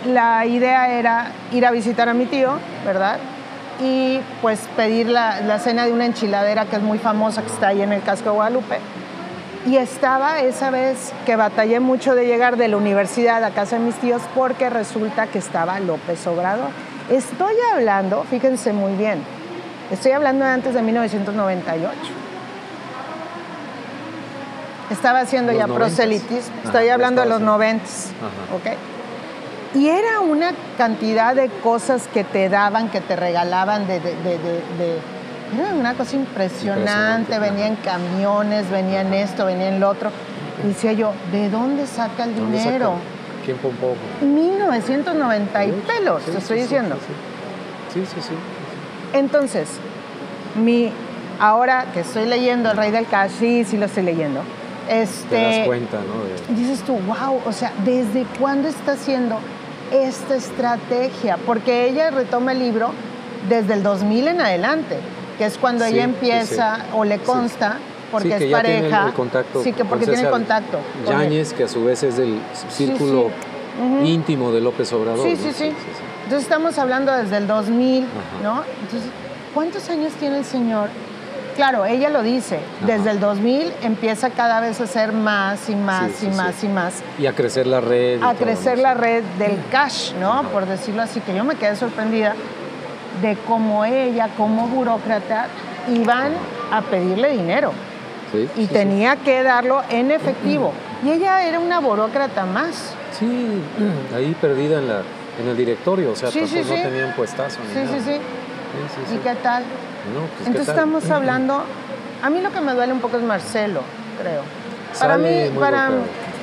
[0.05, 2.53] la, idea era ir a visitar a mi tío,
[2.85, 3.17] ¿verdad?
[3.81, 7.81] Y pues pedir la, cena de una enchiladera que es muy famosa, que está ahí
[7.81, 8.79] en el casco de Guadalupe.
[9.65, 13.85] Y estaba esa vez que batallé mucho de llegar de la universidad a casa de
[13.85, 16.69] mis tíos porque resulta que estaba López Obrador.
[17.09, 19.23] Estoy hablando, fíjense muy bien,
[19.91, 21.91] estoy hablando de antes de 1998.
[24.91, 27.83] Estaba haciendo ya proselitis, estoy hablando de los 90,
[28.55, 28.77] ¿ok?
[29.75, 33.97] Y era una cantidad de cosas que te daban, que te regalaban de...
[35.55, 40.11] era una cosa impresionante, venían camiones, venían esto, venían lo otro.
[40.63, 42.93] Y decía yo, ¿de dónde saca el dinero?
[43.49, 43.95] ¿Quién poco?
[44.21, 46.95] 1990 y pelos, te estoy diciendo.
[47.91, 48.33] Sí, sí, sí.
[49.13, 49.67] Entonces,
[50.55, 50.91] mi,
[51.39, 54.41] ahora que estoy leyendo El Rey del Cash, sí, sí lo estoy leyendo.
[54.87, 56.55] Este, te das cuenta, ¿no?
[56.55, 59.39] Dices tú, wow, o sea, ¿desde cuándo está haciendo
[59.91, 62.91] esta estrategia, porque ella retoma el libro
[63.47, 64.97] desde el 2000 en adelante,
[65.39, 67.77] que es cuando ella empieza o le consta,
[68.11, 69.11] porque es pareja.
[69.63, 70.79] sí, que porque tiene contacto.
[71.07, 73.29] Yáñez, que a su vez es del círculo
[74.03, 75.27] íntimo de López Obrador.
[75.27, 75.73] Sí, sí, sí.
[76.23, 78.05] Entonces estamos hablando desde el 2000,
[78.43, 78.63] ¿no?
[78.81, 79.09] Entonces,
[79.53, 80.89] ¿cuántos años tiene el señor?
[81.55, 86.23] Claro, ella lo dice, desde el 2000 empieza cada vez a ser más y más
[86.23, 87.03] y más y más.
[87.17, 88.21] Y a crecer la red.
[88.23, 90.43] A crecer la red del cash, ¿no?
[90.53, 92.35] Por decirlo así, que yo me quedé sorprendida
[93.21, 95.47] de cómo ella, como burócrata,
[95.91, 96.31] iban
[96.71, 97.73] a pedirle dinero.
[98.55, 100.73] Y tenía que darlo en efectivo.
[101.03, 102.93] Y ella era una burócrata más.
[103.17, 103.61] Sí,
[104.15, 105.01] ahí perdida en, la,
[105.41, 107.59] en el directorio, o sea, no tenían puestazo.
[107.73, 108.19] sí, sí, sí.
[109.13, 109.63] ¿Y qué tal?
[110.37, 111.63] Pues, Entonces estamos hablando,
[112.21, 113.81] a mí lo que me duele un poco es Marcelo,
[114.21, 114.41] creo.
[114.99, 115.89] Para mí, para,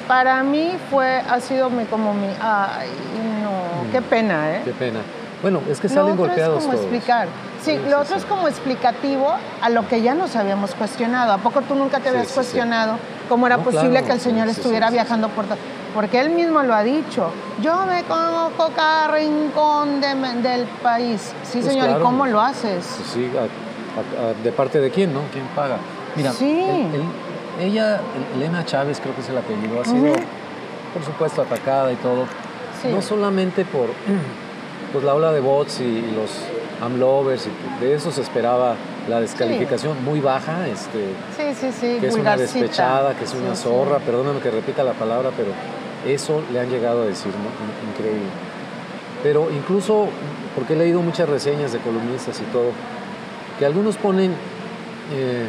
[0.06, 2.88] para mí fue, ha sido mi, como mi, ay,
[3.42, 3.92] no, mm.
[3.92, 4.62] qué pena, ¿eh?
[4.64, 5.00] Qué pena.
[5.42, 7.28] Bueno, es que salen golpeados es como explicar.
[7.66, 11.32] Sí, lo otro es como explicativo a lo que ya nos habíamos cuestionado.
[11.32, 12.96] ¿A poco tú nunca te habías cuestionado
[13.28, 15.46] cómo era posible que el Señor estuviera viajando por
[15.92, 17.30] porque él mismo lo ha dicho.
[17.60, 21.32] Yo me conozco cada rincón del país.
[21.42, 22.86] Sí, pues señor, ¿y cómo lo haces?
[22.98, 23.30] Pues sí,
[24.44, 25.22] ¿de parte de quién, no?
[25.32, 25.78] ¿Quién paga?
[26.14, 26.32] Mira,
[27.60, 28.00] ella,
[28.36, 30.14] Elena Chávez, creo que es el apellido, ha sido,
[30.94, 32.26] por supuesto, atacada y todo.
[32.92, 33.88] No solamente por
[34.92, 36.30] pues, la ola de bots y, los
[36.80, 38.74] amlovers, y de eso se esperaba
[39.08, 43.54] la descalificación muy baja, este, sí, sí, sí, que es una despechada, que es una
[43.54, 45.50] zorra, perdóname que repita la palabra, pero
[46.06, 47.32] eso le han llegado a decir,
[47.90, 48.28] increíble.
[49.22, 50.08] Pero incluso,
[50.54, 52.70] porque he leído muchas reseñas de columnistas y todo,
[53.58, 54.32] que algunos ponen
[55.12, 55.46] eh,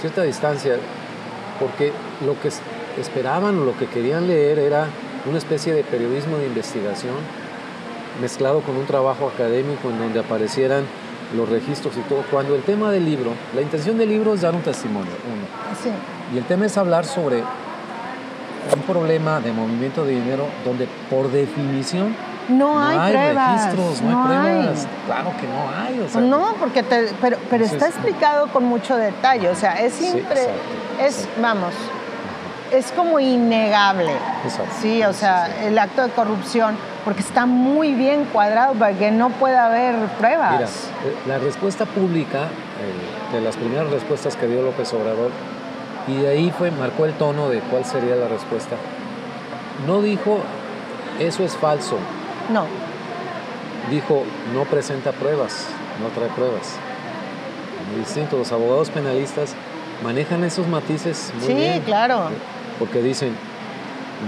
[0.00, 0.76] cierta distancia,
[1.58, 1.92] porque
[2.24, 2.50] lo que
[3.00, 4.86] esperaban o lo que querían leer era
[5.28, 7.14] una especie de periodismo de investigación
[8.20, 10.84] mezclado con un trabajo académico en donde aparecieran
[11.36, 12.24] los registros y todo.
[12.30, 15.94] Cuando el tema del libro, la intención del libro es dar un testimonio, uno.
[16.34, 17.42] Y el tema es hablar sobre
[18.74, 22.14] un problema de movimiento de dinero donde por definición
[22.48, 24.88] no hay, registros, no, hay pruebas.
[25.06, 26.28] Claro que no hay.
[26.28, 29.48] no, porque pero, pero está explicado con mucho detalle.
[29.48, 30.48] O sea, es siempre,
[31.00, 31.72] es, vamos,
[32.72, 34.12] es como innegable.
[34.80, 39.30] Sí, o sea, el acto de corrupción, porque está muy bien cuadrado para que no
[39.30, 40.52] pueda haber pruebas.
[40.52, 45.30] Mira, eh, la respuesta pública, eh, de las primeras respuestas que dio López Obrador,
[46.08, 48.76] y de ahí fue, marcó el tono de cuál sería la respuesta.
[49.86, 50.38] No dijo,
[51.20, 51.98] eso es falso.
[52.50, 52.66] No.
[53.90, 55.66] Dijo, no presenta pruebas,
[56.00, 56.76] no trae pruebas.
[57.90, 59.54] Muy distinto, los abogados penalistas
[60.02, 61.74] manejan esos matices muy bien.
[61.74, 62.30] Sí, claro.
[62.82, 63.32] Porque dicen,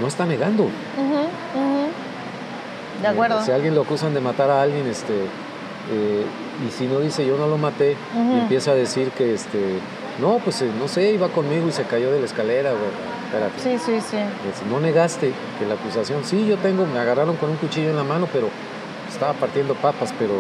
[0.01, 0.69] no está negando.
[3.03, 3.45] De acuerdo.
[3.45, 6.25] si alguien lo acusan de matar a alguien, este, eh,
[6.65, 9.81] y si no dice yo no lo maté, y empieza a decir que, este,
[10.21, 12.71] no, pues eh, no sé, iba conmigo y se cayó de la escalera,
[13.25, 13.59] espérate.
[13.61, 14.19] Sí, sí, sí.
[14.71, 18.05] no negaste que la acusación, sí, yo tengo, me agarraron con un cuchillo en la
[18.05, 18.51] mano, pero
[19.11, 20.35] estaba partiendo papas, pero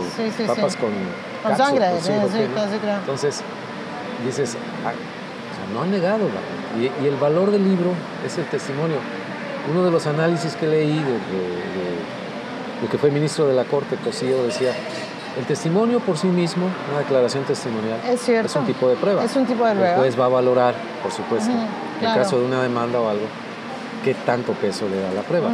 [0.47, 0.93] papas con,
[1.43, 1.89] con sangre.
[1.91, 3.43] Pues, sí, Entonces,
[4.25, 4.93] dices, ah,
[5.73, 6.29] no han negado,
[6.79, 7.91] y, el valor del libro
[8.27, 8.97] es el testimonio.
[9.71, 11.13] Uno de los análisis que leí de,
[12.83, 14.73] de, que fue ministro de la Corte, Cosío, decía,
[15.39, 19.25] el testimonio por sí mismo, una declaración testimonial, es, es un tipo de prueba.
[19.25, 19.95] Es un tipo de prueba.
[19.95, 23.27] El juez va a valorar, por supuesto, en caso de una demanda o algo,
[24.05, 25.49] qué tanto peso le da la prueba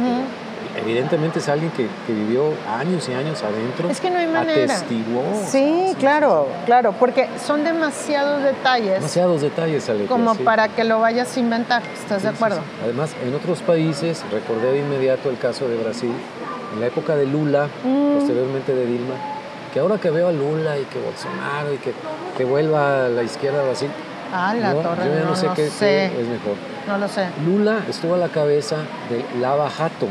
[0.81, 3.89] evidentemente es alguien que, vivió años y años adentro.
[3.89, 4.75] Es que no hay manera.
[4.75, 5.23] Atestiguó.
[5.47, 8.95] Sí, claro, claro, porque son demasiados detalles.
[8.95, 10.09] Demasiados detalles, Alex.
[10.09, 12.59] Como para que lo vayas a inventar, ¿estás de acuerdo?
[12.83, 16.11] Además, en otros países, recordé de inmediato el caso de Brasil,
[16.73, 18.15] en la época de Lula, mm.
[18.15, 19.15] posteriormente de Dilma,
[19.73, 21.93] que ahora que veo a Lula y que Bolsonaro y que,
[22.37, 23.89] que vuelva a la izquierda de Brasil,
[24.33, 25.05] Ah, la torre.
[25.05, 26.55] Yo ya no, sé qué, es mejor.
[26.87, 27.27] No lo sé.
[27.45, 28.77] Lula estuvo a la cabeza
[29.09, 30.07] de Lava Jato,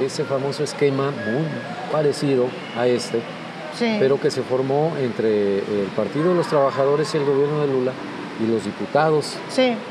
[0.00, 1.44] ese famoso esquema muy
[1.92, 3.20] parecido a este,
[3.78, 7.92] pero que se formó entre el Partido de los Trabajadores y el gobierno de Lula
[8.42, 9.36] y los diputados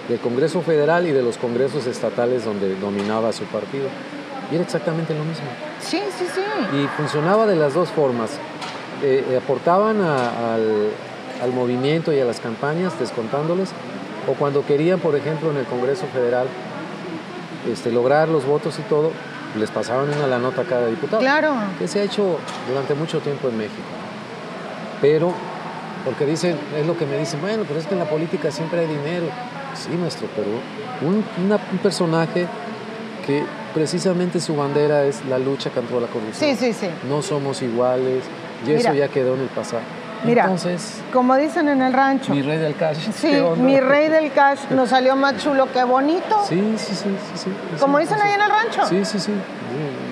[0.09, 3.87] del Congreso Federal y de los congresos estatales donde dominaba su partido.
[4.51, 5.45] Y era exactamente lo mismo.
[5.79, 6.41] Sí, sí, sí.
[6.77, 8.31] Y funcionaba de las dos formas.
[9.01, 10.89] Eh, eh, aportaban al,
[11.41, 13.69] al movimiento y a las campañas descontándoles,
[14.29, 16.47] o cuando querían, por ejemplo, en el Congreso Federal,
[17.71, 19.11] este, lograr los votos y todo,
[19.57, 21.19] les pasaban una la nota a cada diputado.
[21.19, 21.53] Claro.
[21.79, 22.37] Que se ha hecho
[22.67, 23.81] durante mucho tiempo en México.
[25.01, 25.33] Pero,
[26.05, 28.81] porque dicen, es lo que me dicen, bueno, pero es que en la política siempre
[28.81, 29.25] hay dinero.
[29.75, 30.47] Sí, nuestro, pero
[31.01, 31.23] un,
[31.71, 32.47] un personaje
[33.25, 36.55] que precisamente su bandera es la lucha contra la corrupción.
[36.55, 36.87] Sí, sí, sí.
[37.09, 38.23] No somos iguales
[38.67, 39.81] y eso ya quedó en el pasado.
[40.23, 42.33] Mira, Entonces, como dicen en el rancho.
[42.33, 43.09] Mi rey del cash.
[43.13, 46.43] Sí, mi rey del cash nos salió más chulo que bonito.
[46.47, 47.15] Sí, sí, sí.
[47.35, 48.85] sí, como dicen ahí en el rancho.
[48.87, 49.33] Sí, sí, sí.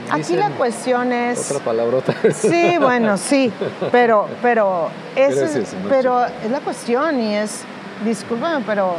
[0.09, 1.51] Aquí la cuestión es.
[1.51, 2.13] Otra palabrota.
[2.33, 3.51] Sí, bueno, sí.
[3.91, 7.61] Pero, pero, es, pero es la cuestión y es.
[8.03, 8.95] Discúlpame, pero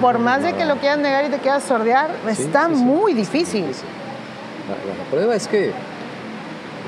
[0.00, 3.64] por más de que lo quieras negar y te quieras sordear, está muy difícil.
[3.64, 5.72] la prueba es que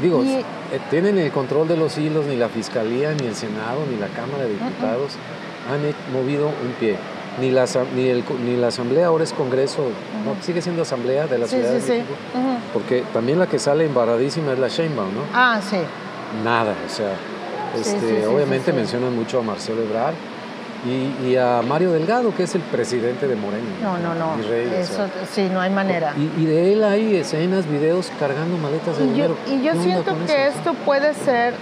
[0.00, 0.22] Digo,
[0.90, 4.44] tienen el control de los hilos, ni la Fiscalía, ni el Senado, ni la Cámara
[4.44, 5.12] de Diputados
[5.70, 6.96] han movido un pie.
[7.40, 9.90] Ni la, ni, el, ni la Asamblea, ahora es Congreso,
[10.24, 12.14] no, sigue siendo Asamblea de la Ciudad de México.
[12.72, 15.20] Porque también la que sale embarradísima es la Sheinbaum, ¿no?
[15.35, 15.76] Ah, sí.
[16.42, 17.12] Nada, o sea,
[17.79, 20.14] este, obviamente mencionan mucho a Marcelo Ebrard,
[20.84, 23.66] y, a Mario Delgado, que es el presidente de Moreno.
[23.82, 24.42] No, no, no.
[24.52, 26.14] Eso sí, no hay manera.
[26.16, 29.36] Y, de él hay escenas, videos cargando maletas de y dinero.
[29.46, 31.54] Yo, y yo siento que esto puede ser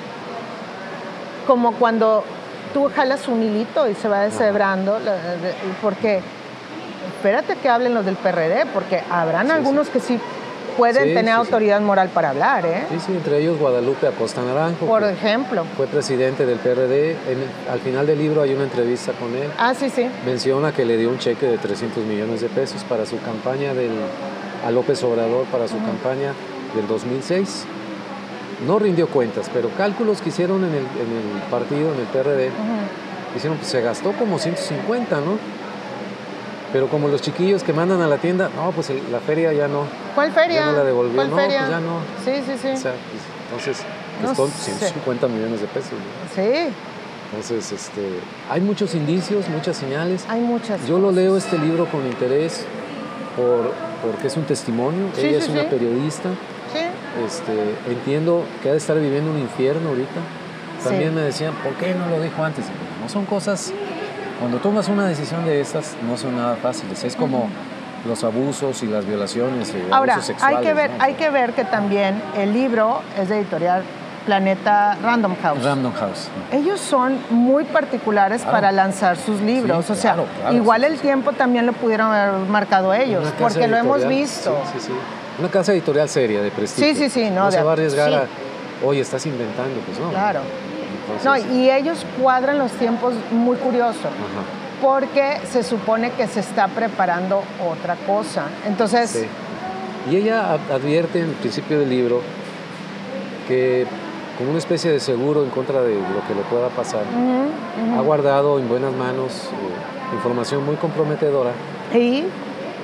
[1.46, 2.24] como cuando
[2.72, 4.98] tú jalas un hilito y se va deshebrando,
[5.81, 6.20] porque
[7.16, 10.18] espérate que hablen los del PRD, porque habrán algunos que sí
[10.77, 12.85] pueden tener autoridad moral para hablar, ¿eh?
[12.91, 14.87] Sí, sí, entre ellos Guadalupe Acosta Naranjo.
[14.87, 15.65] Por ejemplo.
[15.77, 17.17] Fue presidente del PRD.
[17.71, 19.51] al final del libro hay una entrevista con él.
[19.59, 20.09] Ah, sí, sí.
[20.25, 23.93] Menciona que le dio un cheque de 300 millones de pesos para su campaña del,
[24.65, 26.33] a López Obrador, para su campaña
[26.75, 27.65] del 2006.
[28.67, 30.85] No rindió cuentas, pero cálculos que hicieron en el,
[31.51, 32.51] partido, en el PRD,
[33.37, 35.39] hicieron, pues se gastó como 150, ¿no?
[36.75, 39.85] Pero como los chiquillos que mandan a la tienda, no, pues la feria ya no.
[40.13, 40.63] ¿Cuál feria?
[40.63, 41.15] Ya no la devolvió.
[41.15, 41.61] ¿Cuál no, feria?
[41.61, 42.01] Pues ya no.
[42.25, 42.69] Sí, sí, sí.
[42.69, 42.95] O sea,
[43.53, 43.87] pues, entonces,
[44.37, 45.93] pues son 150 millones de pesos.
[46.35, 46.75] Sí.
[47.31, 48.19] Entonces, este,
[48.51, 50.25] hay muchos indicios, muchas señales.
[50.29, 50.85] Hay muchas.
[50.89, 52.65] Yo lo leo este libro con interés
[53.37, 55.11] por, porque es un testimonio.
[55.17, 56.31] Ella es una periodista.
[56.73, 56.81] Sí.
[57.25, 57.53] Este,
[57.89, 60.21] entiendo que ha de estar viviendo un infierno ahorita.
[60.83, 62.65] También me decían, ¿por qué no lo dijo antes?
[63.01, 63.73] No son cosas
[64.38, 67.05] cuando tomas una decisión de estas, no son nada fáciles.
[67.05, 67.49] Es como
[68.07, 70.59] los abusos y las violaciones y Ahora, abusos sexuales.
[70.59, 73.83] Hay que, ver, hay que ver que también el libro es de editorial
[74.27, 75.62] Planeta Random House.
[75.62, 76.29] Random House.
[76.51, 79.88] Ellos son muy particulares para lanzar sus libros.
[79.88, 80.16] o sea,
[80.53, 84.57] igual el tiempo también lo pudieron haber marcado ellos, porque lo hemos visto.
[85.38, 86.94] Una casa editorial seria, de prestigio.
[86.94, 87.31] Sí, sí, sí.
[87.31, 88.27] No, no se va a arriesgar a,
[88.85, 90.11] oye, estás inventando, pues no.
[90.11, 90.40] Claro
[91.25, 94.09] no, y ellos cuadran los tiempos muy curioso.
[94.83, 98.47] Porque se supone que se está preparando otra cosa.
[98.67, 99.25] Entonces.
[100.11, 102.21] Y ella advierte en el principio del libro
[103.49, 103.87] que
[104.37, 107.05] como una especie de seguro en contra de lo que le pueda pasar,
[107.97, 111.53] ha guardado en buenas manos eh, información muy comprometedora.
[111.95, 112.25] ¿Y?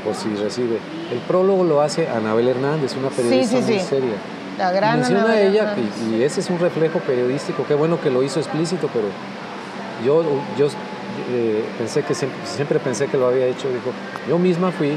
[0.04, 0.78] Por si recibe.
[1.12, 4.14] El prólogo lo hace Anabel Hernández, una periodista muy seria.
[4.60, 5.74] La Menciona ella,
[6.10, 9.06] y ese es un reflejo periodístico, qué bueno que lo hizo explícito, pero
[10.04, 10.22] yo,
[10.58, 10.66] yo
[11.30, 13.90] eh, pensé que siempre, pensé que lo había hecho, dijo,
[14.28, 14.90] yo misma fui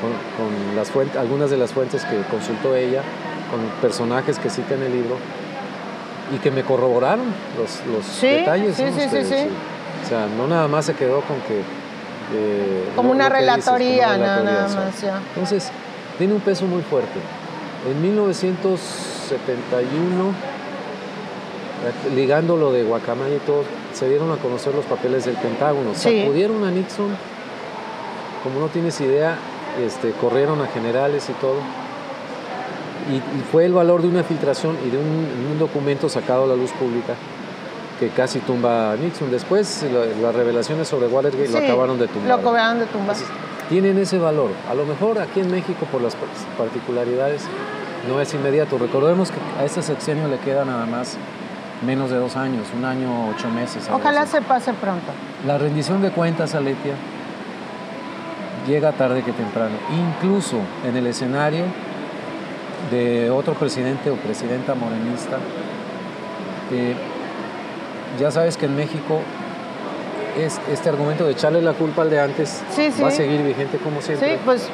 [0.00, 3.02] con, las fuentes, algunas de las fuentes que consultó ella,
[3.50, 5.16] con personajes que cita en el libro,
[6.34, 7.26] y que me corroboraron
[7.58, 8.74] los, los detalles.
[8.74, 9.48] Sí, sí, sí, sí,
[10.04, 11.60] O sea, no nada más se quedó con que...
[12.32, 15.02] Eh, como, una relatoría, nada más.
[15.02, 15.20] Ya.
[15.34, 15.70] Entonces,
[16.16, 17.18] tiene un peso muy fuerte.
[17.88, 20.34] En 1971,
[22.14, 23.62] ligando lo de Guacamaya y todo,
[23.94, 25.94] se dieron a conocer los papeles del Pentágono.
[25.94, 27.16] Sacudieron a Nixon,
[28.44, 29.38] como no tienes idea,
[29.82, 31.56] este, corrieron a generales y todo.
[33.10, 36.70] Y, fue el valor de una filtración y de un, documento sacado a la luz
[36.72, 37.14] pública
[37.98, 39.30] que casi tumba a Nixon.
[39.30, 39.86] Después
[40.22, 42.28] las revelaciones sobre Watergate lo acabaron de tumbar.
[42.28, 43.16] Lo acabaron de tumbar.
[43.70, 44.50] Tienen ese valor.
[44.68, 46.14] A lo mejor aquí en México, por las
[46.58, 47.46] particularidades,
[48.08, 48.76] no es inmediato.
[48.76, 51.16] Recordemos que a este sexenio le queda nada más
[51.86, 53.88] menos de dos años, un año, ocho meses.
[53.90, 55.12] Ojalá se pase pronto.
[55.46, 56.94] La rendición de cuentas, Aletia,
[58.66, 59.76] llega tarde que temprano.
[59.90, 61.64] Incluso en el escenario
[62.90, 65.38] de otro presidente o presidenta morenista,
[68.18, 69.20] ya sabes que en México
[70.36, 72.62] es este argumento de echarle la culpa al de antes
[73.02, 74.34] va a seguir vigente como siempre.
[74.34, 74.68] Sí, pues.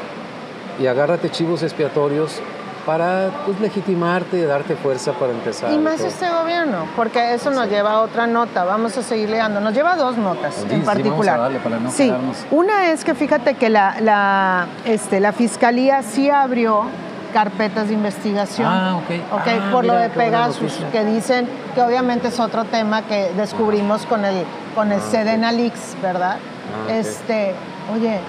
[0.81, 2.41] Y agárrate chivos expiatorios
[2.87, 5.73] para pues, legitimarte, darte fuerza para empezar.
[5.73, 9.61] Y más este gobierno, porque eso nos lleva a otra nota, vamos a seguir leyendo,
[9.61, 11.51] nos lleva a dos notas en particular.
[11.91, 12.13] Sí,
[12.53, 16.85] una es que fíjate que la, la, este, la fiscalía sí abrió
[17.33, 18.67] carpetas de investigación.
[18.69, 19.41] Ah, ok.
[19.41, 24.07] okay ah, por lo de Pegasus, que dicen que obviamente es otro tema que descubrimos
[24.07, 26.37] con el, con el ah, Sedena Leaks, ¿verdad?
[26.39, 27.55] Ah, este,
[27.95, 28.21] oye,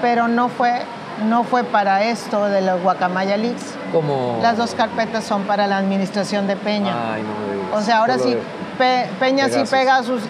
[0.00, 0.82] pero no fue
[1.28, 3.74] no fue para esto de los Guacamaya Leaks.
[3.92, 4.38] ¿Cómo?
[4.42, 7.14] Las dos carpetas son para la administración de Peña.
[7.14, 8.36] Ay, no O sea, ahora sí,
[9.20, 10.22] Peña sí pega sus...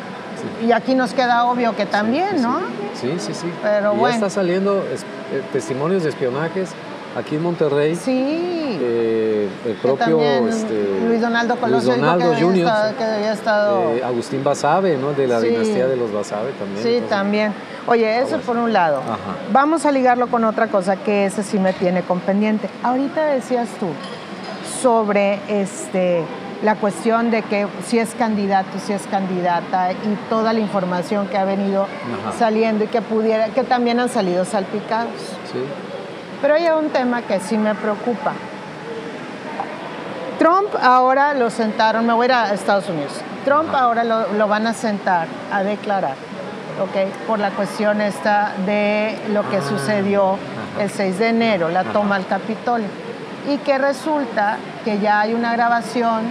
[0.61, 2.61] Y aquí nos queda obvio que también, ¿no?
[3.01, 3.53] Sí, sí, sí.
[3.63, 4.09] Pero bueno.
[4.09, 6.71] Ya está saliendo eh, testimonios de espionajes
[7.17, 7.95] aquí en Monterrey.
[7.97, 8.79] Sí.
[8.81, 14.43] Eh, el propio este, Luis Donaldo Colosio Luis Donaldo que, Junior, había estado, eh, Agustín
[14.43, 15.13] Basabe, ¿no?
[15.13, 16.83] De la dinastía de los Basabe también.
[16.83, 17.55] Sí, también.
[17.87, 19.03] Oye, eso por un lado.
[19.53, 22.69] Vamos a ligarlo con otra cosa que ese sí me tiene con pendiente.
[22.83, 23.89] Ahorita decías tú
[24.81, 26.25] sobre este
[26.63, 31.37] la cuestión de que si es candidato, si es candidata y toda la información que
[31.37, 31.89] ha venido
[32.39, 35.13] saliendo y que pudiera, que también han salido salpicados.
[35.53, 35.59] Sí.
[36.43, 38.33] Pero hay un tema que sí me preocupa.
[40.41, 43.13] Trump ahora lo sentaron, me voy a ir a Estados Unidos.
[43.45, 46.17] Trump ahora lo, van a sentar a declarar,
[46.83, 47.27] ¿ok?
[47.29, 49.63] Por la cuestión esta de lo que ah.
[49.63, 50.37] sucedió
[50.81, 52.89] el 6 de enero, la toma al Capitolio.
[53.49, 56.23] Y que resulta que ya hay una grabación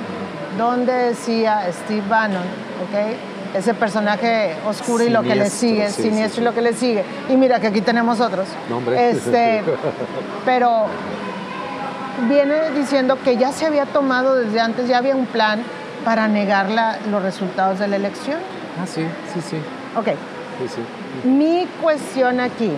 [0.58, 2.44] donde decía Steve Bannon,
[2.84, 3.18] ¿ok?
[3.54, 7.04] ese personaje oscuro y lo que le sigue, siniestro y lo que le sigue.
[7.30, 8.48] Y mira que aquí tenemos otros.
[8.98, 9.64] Este,
[10.46, 10.86] pero
[12.30, 15.64] viene diciendo que ya se había tomado desde antes, ya había un plan
[16.06, 16.68] para negar
[17.10, 18.40] los resultados de la elección.
[18.82, 19.58] Ah, sí, sí, sí.
[19.96, 20.08] Ok.
[21.26, 22.72] Mi cuestión aquí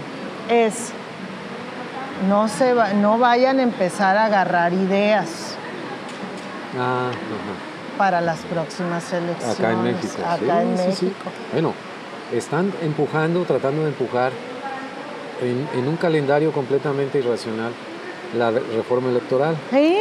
[0.49, 0.91] es,
[2.27, 5.55] no, se no vayan a empezar a agarrar ideas.
[6.79, 7.11] Ah,
[7.97, 9.59] para las próximas elecciones.
[9.59, 10.23] Acá en México.
[10.25, 11.31] Acá en México.
[11.51, 11.73] Bueno,
[12.31, 14.31] están empujando, tratando de empujar
[15.41, 17.71] en, un calendario completamente irracional
[18.37, 19.55] la reforma electoral.
[19.69, 19.97] Sí.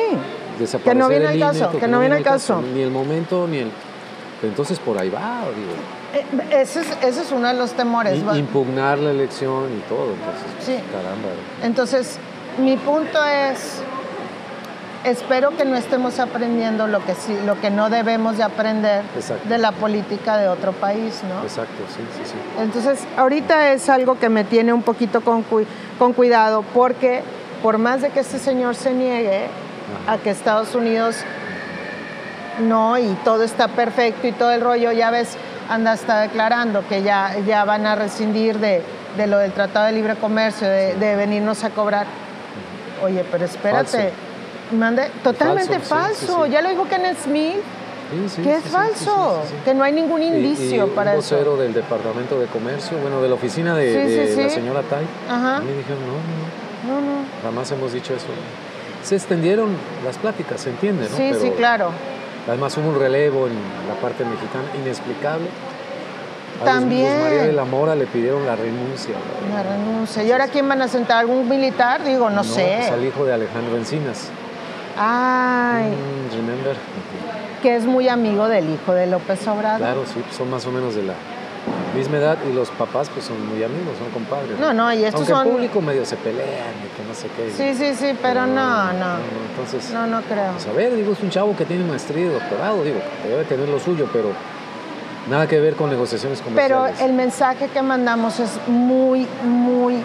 [0.85, 2.62] que no viene el caso, que, no viene el caso.
[2.74, 3.70] Ni el momento, ni el...
[4.42, 5.72] Entonces por ahí va, digo.
[6.14, 8.18] Eh, ese, es, ese es uno de los temores.
[8.37, 10.12] impugnar la elección y todo.
[10.12, 10.78] Entonces, sí.
[10.90, 11.28] caramba.
[11.62, 12.18] Entonces,
[12.59, 13.83] mi punto es,
[15.04, 19.02] espero que no estemos aprendiendo lo que, sí, lo que no debemos de aprender
[19.48, 21.42] de la política de otro país, ¿no?
[21.42, 22.34] Exacto, sí, sí, sí.
[22.60, 25.44] Entonces, ahorita es algo que me tiene un poquito con,
[25.98, 27.22] con cuidado porque
[27.62, 29.46] por más de que este señor se niegue
[30.06, 31.16] a que Estados Unidos
[32.60, 35.36] no y todo está perfecto y todo el rollo, ya ves,
[35.68, 38.82] anda está declarando que ya, ya van a rescindir de,
[39.26, 42.07] lo del Tratado de Libre Comercio, de, venirnos a cobrar.
[43.03, 44.12] Oye, pero espérate.
[44.73, 46.47] Mande, totalmente falso.
[46.47, 47.57] Ya lo dijo Kenneth Smith.
[48.43, 52.99] que es falso, que no hay ningún indicio para un vocero del Departamento de Comercio,
[52.99, 57.25] bueno, de la oficina de, la señora Tai, a mí dijeron, no, no, no, no,
[57.43, 58.27] jamás hemos dicho eso.
[59.03, 59.70] Se extendieron
[60.05, 61.16] las pláticas, se entiende, ¿no?
[61.16, 61.91] Sí, sí, claro.
[62.47, 63.55] Además hubo un relevo en
[63.89, 65.49] la parte mexicana inexplicable.
[66.61, 67.23] A También.
[67.23, 69.14] María de la Mora le pidieron la renuncia.
[69.53, 70.23] La renuncia.
[70.23, 71.18] ¿Y ahora quién van a sentar?
[71.18, 72.05] ¿Algún militar?
[72.05, 72.75] Digo, no, sé.
[72.75, 74.29] Es pues, al hijo de Alejandro Encinas.
[74.97, 75.90] Ay.
[75.90, 76.76] Mm, remember.
[77.62, 79.78] Que es muy amigo del hijo de López Obrador.
[79.78, 81.14] Claro, sí, son más o menos de la
[81.95, 84.59] misma edad y los papás pues son muy amigos, son compadres.
[84.59, 85.47] No, no, y estos Aunque son...
[85.47, 87.51] el público medio se pelean y que no sé qué.
[87.51, 88.93] Sí, sí, sí, pero no, no.
[88.95, 89.16] no,
[89.51, 90.53] entonces, no, no creo.
[90.53, 93.68] Pues a ver, digo, es un chavo que tiene maestría y doctorado, digo, debe tener
[93.68, 94.30] lo suyo, pero
[95.28, 96.95] nada que ver con negociaciones comerciales.
[96.97, 100.03] Pero el mensaje que mandamos es muy, muy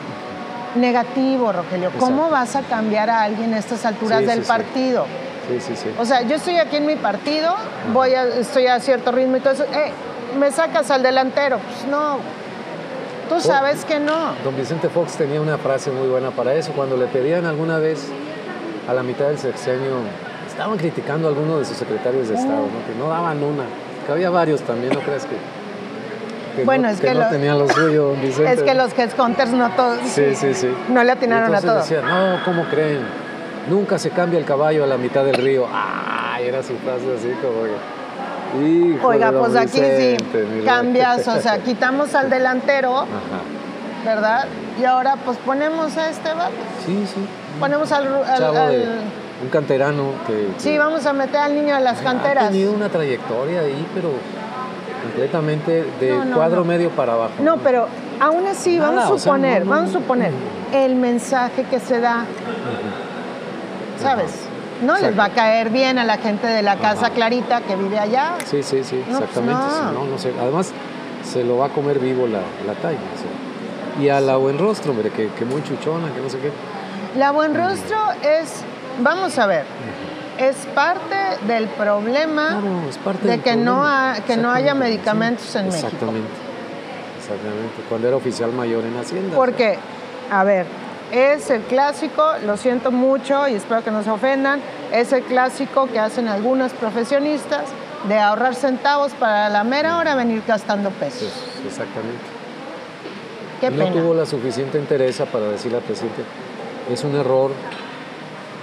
[0.81, 1.91] negativo, Rogelio.
[1.99, 5.05] ¿Cómo vas a cambiar a alguien a estas alturas del partido?
[5.49, 5.59] Sí.
[5.61, 7.55] sí, sí, O sea, yo estoy aquí en mi partido,
[7.93, 9.63] voy a, estoy a cierto ritmo y todo eso.
[9.63, 9.91] Eh,
[10.37, 11.59] me sacas al delantero.
[11.59, 12.19] Pues no.
[13.29, 14.33] Tú sabes que no.
[14.43, 16.71] Don Vicente Fox tenía una frase muy buena para eso.
[16.73, 18.07] Cuando le pedían alguna vez
[18.87, 19.99] a la mitad del sexenio,
[20.47, 22.85] estaban criticando a algunos de sus secretarios de Estado, ¿no?
[22.87, 23.63] que no daban una.
[24.05, 25.35] Que había varios también, ¿no crees que?
[26.65, 28.53] Bueno, es que, no tenían lo suyo, don Vicente.
[28.53, 29.99] Es que los headhunters no todos.
[30.05, 30.69] Sí, sí, sí.
[30.89, 31.89] No le atinaron a todos.
[31.89, 33.01] decían, no, ¿cómo creen?
[33.69, 35.67] Nunca se cambia el caballo a la mitad del río.
[35.71, 36.47] ¡Ay!
[36.47, 37.67] Era su frase así como
[39.03, 40.17] Oiga, pues aquí sí
[40.65, 43.05] cambias, o sea, quitamos al delantero,
[44.05, 44.45] ¿verdad?
[44.79, 46.53] Y ahora pues ponemos a este vato.
[46.85, 47.25] Sí, sí.
[47.59, 48.07] Ponemos al...
[48.07, 52.45] un canterano que, Sí, vamos a meter al niño a las canteras.
[52.45, 54.11] Ha tenido una trayectoria ahí, pero
[55.07, 57.33] completamente de cuadro medio para abajo.
[57.41, 57.87] No, pero
[58.19, 60.31] aún así, vamos a suponer, vamos a suponer
[60.73, 62.25] el mensaje que se da,
[64.01, 64.47] ¿sabes?
[64.81, 67.99] no les va a caer bien a la gente de la casa Clarita que vive
[67.99, 68.35] allá.
[68.45, 69.61] Sí, sí, sí, pues exactamente.
[70.39, 70.71] Además,
[71.23, 72.97] se lo va a comer vivo la, la talla.
[73.99, 76.51] Y a la buen rostro, hombre, que, muy chuchona, que no sé qué.
[77.17, 78.63] La buen rostro es,
[78.99, 79.65] vamos a ver,
[80.37, 81.15] es parte
[81.47, 82.61] del problema
[83.23, 83.83] de que, no,
[84.25, 85.87] que no haya medicamentos en México.
[85.87, 86.29] Exactamente,
[87.17, 87.81] exactamente.
[87.89, 89.35] Cuando era oficial mayor en Hacienda.
[89.35, 89.77] Porque,
[90.31, 90.65] a ver,
[91.11, 94.61] es el clásico, lo siento mucho y espero que no se ofendan,
[94.91, 97.63] es el clásico que hacen algunos profesionistas
[98.07, 101.33] de ahorrar centavos para la mera hora venir gastando pesos.
[101.65, 102.37] exactamente.
[103.59, 106.21] Qué no tuvo la suficiente entereza para decirle al presidente,
[106.91, 107.51] es un error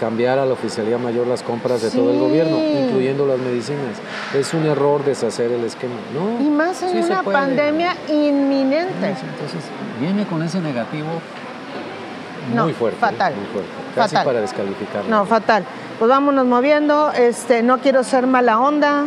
[0.01, 3.99] cambiar a la oficialía mayor las compras de todo el gobierno, incluyendo las medicinas.
[4.35, 5.95] Es un error deshacer el esquema.
[6.13, 9.09] No, y más en una pandemia inminente.
[9.09, 9.63] Entonces,
[10.01, 11.21] viene con ese negativo
[12.53, 12.99] no, muy fuerte.
[12.99, 13.35] Fatal.
[13.35, 13.71] Muy fuerte.
[13.95, 15.09] Casi para descalificarlo.
[15.09, 15.65] No, fatal.
[15.99, 17.13] Pues vámonos moviendo.
[17.13, 19.05] Este, no quiero ser mala onda,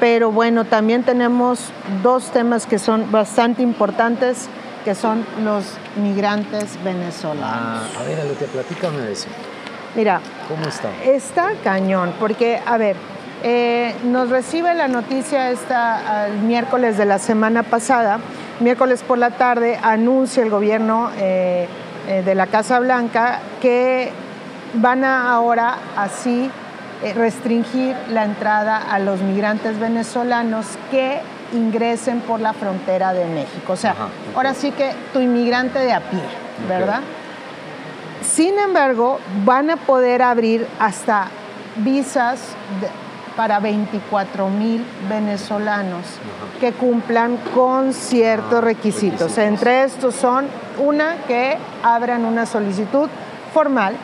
[0.00, 1.60] pero bueno, también tenemos
[2.02, 4.48] dos temas que son bastante importantes,
[4.84, 5.64] que son los
[5.96, 7.44] migrantes venezolanos.
[7.44, 9.28] Ah, a ver, Aletia, platícame de eso.
[9.94, 10.20] Mira.
[10.48, 10.90] ¿Cómo está?
[11.04, 12.96] Está cañón, porque, a ver,
[13.42, 18.18] eh, nos recibe la noticia esta el miércoles de la semana pasada,
[18.60, 21.66] miércoles por la tarde, anuncia el gobierno eh,
[22.06, 24.12] eh, de la Casa Blanca que
[24.74, 26.50] van a ahora así
[27.16, 31.20] restringir la entrada a los migrantes venezolanos que
[31.54, 33.72] ingresen por la frontera de México.
[33.72, 33.94] O sea,
[34.34, 36.20] ahora sí que tu inmigrante de a pie,
[36.68, 37.00] ¿verdad?
[38.22, 41.28] Sin embargo, van a poder abrir hasta
[41.76, 42.40] visas
[43.36, 46.04] para 24 mil venezolanos
[46.60, 49.38] que cumplan con ciertos ah, requisitos.
[49.38, 50.46] Entre estos son
[50.78, 53.08] una que abran una solicitud
[53.54, 53.94] formal,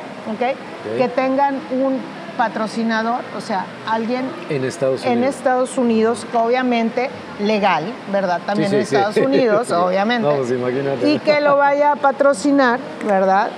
[0.96, 2.00] que tengan un
[2.36, 7.10] patrocinador, o sea, alguien en Estados Unidos, en Estados Unidos obviamente
[7.40, 8.40] legal, ¿verdad?
[8.44, 10.28] También en Estados Unidos, obviamente.
[10.28, 11.10] Vamos, imagínate.
[11.10, 13.50] Y que lo vaya a patrocinar, ¿verdad?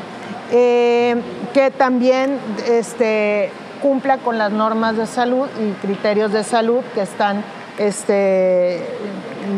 [0.50, 1.16] Eh,
[1.52, 3.50] que también este,
[3.82, 7.44] cumpla con las normas de salud y criterios de salud que están,
[7.78, 8.82] este,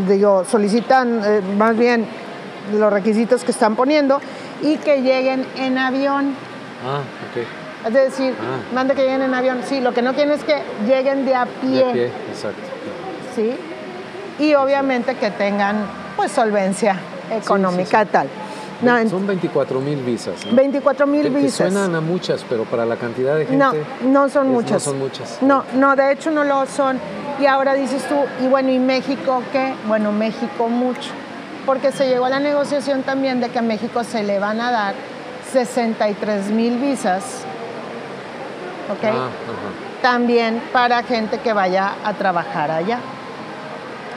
[0.08, 2.06] digo, solicitan eh, más bien
[2.72, 4.20] los requisitos que están poniendo
[4.62, 6.34] y que lleguen en avión.
[6.84, 7.86] Ah, ok.
[7.86, 8.74] Es decir, ah.
[8.74, 9.60] manda que lleguen en avión.
[9.64, 11.70] Sí, lo que no quieren es que lleguen de a pie.
[11.70, 12.62] De a pie, exacto.
[13.36, 13.54] Sí.
[14.38, 15.86] Y obviamente que tengan
[16.16, 16.98] pues solvencia
[17.30, 18.28] económica tal
[19.08, 20.34] son 24 mil visas.
[20.52, 21.54] 24 mil visas.
[21.54, 23.56] suenan a muchas, pero para la cantidad de gente.
[23.56, 23.72] No,
[24.02, 24.72] no son muchas.
[24.72, 25.38] No son muchas.
[25.42, 26.98] No, no, de hecho no lo son.
[27.40, 29.74] Y ahora dices tú, y bueno, ¿y México qué?
[29.86, 31.10] Bueno, México mucho.
[31.64, 34.70] Porque se llegó a la negociación también de que a México se le van a
[34.70, 34.94] dar
[35.52, 37.44] 63 mil visas.
[38.90, 39.04] ¿Ok?
[39.04, 39.28] Ah,
[40.02, 42.98] también para gente que vaya a trabajar allá.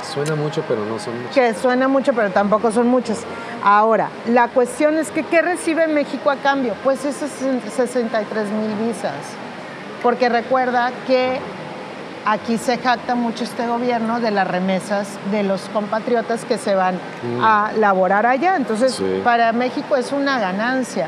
[0.03, 1.33] Suena mucho, pero no son muchas.
[1.33, 3.23] Que suena mucho, pero tampoco son muchas.
[3.63, 6.75] Ahora, la cuestión es que ¿qué recibe México a cambio?
[6.83, 9.13] Pues esas 63 mil visas.
[10.01, 11.39] Porque recuerda que
[12.25, 16.95] aquí se jacta mucho este gobierno de las remesas de los compatriotas que se van
[16.95, 17.43] mm.
[17.43, 18.55] a laborar allá.
[18.55, 21.07] Entonces, para México es una ganancia.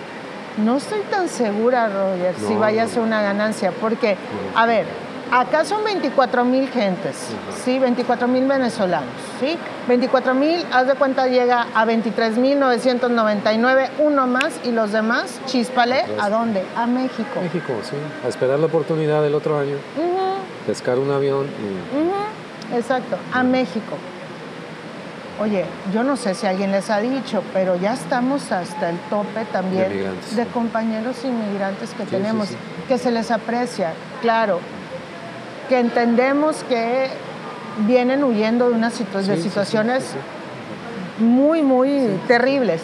[0.57, 4.15] No estoy tan segura, Roger, si vaya a ser una ganancia, porque,
[4.55, 4.85] a ver,
[5.31, 7.15] acá son 24 mil gentes,
[7.63, 7.79] ¿sí?
[7.79, 9.09] 24 mil venezolanos,
[9.39, 9.57] ¿sí?
[9.87, 15.39] 24 mil, haz de cuenta, llega a 23 mil 999, uno más, y los demás,
[15.45, 16.63] chispale, ¿a dónde?
[16.75, 17.41] A México.
[17.41, 19.77] México, sí, a esperar la oportunidad del otro año,
[20.65, 21.45] pescar un avión.
[21.45, 22.75] Y...
[22.75, 23.97] Exacto, a México.
[25.37, 29.43] Oye, yo no sé si alguien les ha dicho, pero ya estamos hasta el tope
[29.51, 32.49] también de, compañeros inmigrantes que tenemos,
[32.87, 34.61] que se les aprecia, claro,
[35.67, 37.09] que entendemos que
[37.87, 40.11] vienen huyendo de, unas situaciones
[41.19, 42.81] muy, muy terribles,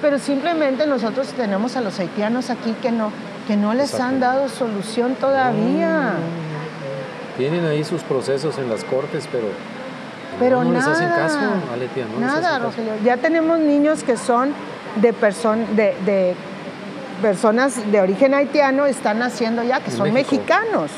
[0.00, 3.10] pero simplemente nosotros tenemos a los haitianos aquí que no,
[3.46, 6.12] que no les han dado solución todavía.
[7.36, 9.48] Tienen ahí sus procesos en las cortes, pero
[10.38, 11.38] pero no, nada, les hacen caso,
[12.18, 12.94] nada, Rogelio.
[13.04, 14.52] Ya tenemos niños que son
[14.96, 16.34] de, de,
[17.22, 20.90] personas de origen haitiano, están naciendo ya, que son mexicanos.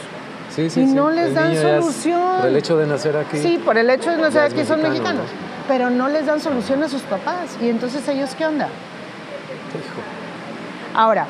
[0.57, 2.39] Sí, sí, y no les dan solución.
[2.39, 3.39] Por el hecho de nacer aquí.
[3.39, 5.27] Sí, por el hecho de nacer aquí son mexicanos.
[5.69, 7.57] Pero no les dan solución a sus papás.
[7.61, 8.69] ¿Y entonces ellos qué onda?
[10.95, 11.27] Ahora,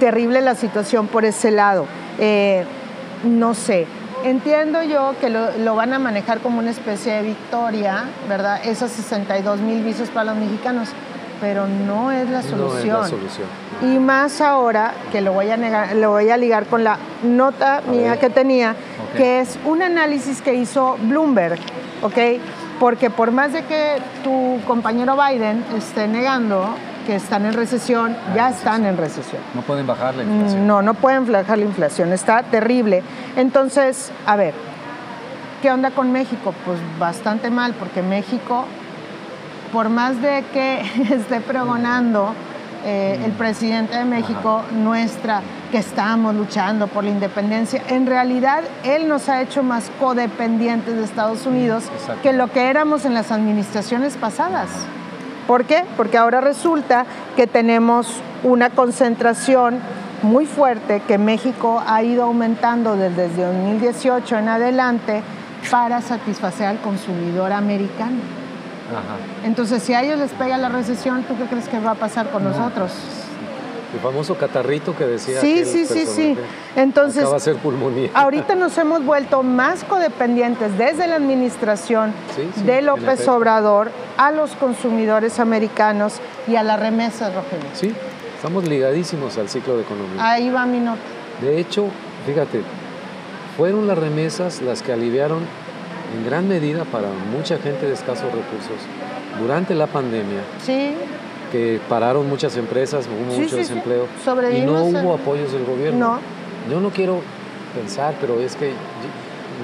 [0.00, 1.86] terrible la situación por ese lado.
[2.18, 2.64] Eh,
[3.24, 3.86] no sé,
[4.24, 8.60] Entiendo yo que lo, van a manejar como una especie de victoria, ¿verdad?
[8.64, 10.88] Esos 62 mil visos para los mexicanos,
[11.40, 12.88] pero no es la solución.
[12.88, 13.46] No es la solución.
[13.82, 17.82] Y más ahora que lo voy a, negar, lo voy a ligar con la nota
[17.90, 18.74] mía que tenía,
[19.16, 21.58] que es un análisis que hizo Bloomberg,
[22.02, 22.40] ¿ok?
[22.80, 26.68] Porque por más de que tu compañero Biden esté negando
[27.06, 29.40] que están en recesión, ya están en recesión.
[29.54, 30.66] No pueden bajar la inflación.
[30.66, 33.02] No, no pueden bajar la inflación, está terrible.
[33.36, 34.54] Entonces, a ver,
[35.62, 36.52] ¿qué onda con México?
[36.64, 38.64] Pues bastante mal, porque México,
[39.76, 40.80] por más de que
[41.14, 42.32] esté pregonando
[42.86, 49.06] eh, el presidente de México, nuestra, que estamos luchando por la independencia, en realidad él
[49.06, 51.84] nos ha hecho más codependientes de Estados Unidos
[52.22, 54.70] que lo que éramos en las administraciones pasadas.
[55.46, 55.84] ¿Por qué?
[55.98, 57.04] Porque ahora resulta
[57.36, 59.80] que tenemos una concentración
[60.22, 65.22] muy fuerte que México ha ido aumentando desde 2018 en adelante
[65.70, 68.45] para satisfacer al consumidor americano.
[69.44, 72.30] Entonces, si a ellos les pega la recesión, ¿tú qué crees que va a pasar
[72.30, 72.92] con nosotros?
[73.94, 75.40] El famoso catarrito que decía.
[75.40, 76.36] Sí, sí, sí, sí.
[76.74, 78.10] Entonces, va a ser pulmonía.
[78.14, 82.12] Ahorita nos hemos vuelto más codependientes desde la administración
[82.64, 87.66] de López Obrador a los consumidores americanos y a las remesas, Rogelio.
[87.74, 87.94] Sí,
[88.34, 90.30] estamos ligadísimos al ciclo de economía.
[90.32, 91.00] Ahí va mi nota.
[91.40, 91.86] De hecho,
[92.26, 92.62] fíjate,
[93.56, 95.40] fueron las remesas las que aliviaron
[96.14, 98.78] en gran medida para mucha gente de escasos recursos
[99.40, 100.40] durante la pandemia.
[100.62, 100.94] Sí
[101.50, 104.06] que pararon muchas empresas, hubo mucho desempleo
[104.52, 105.98] y no hubo apoyos del gobierno.
[105.98, 106.20] No.
[106.70, 107.20] Yo no quiero
[107.74, 108.72] pensar, pero es que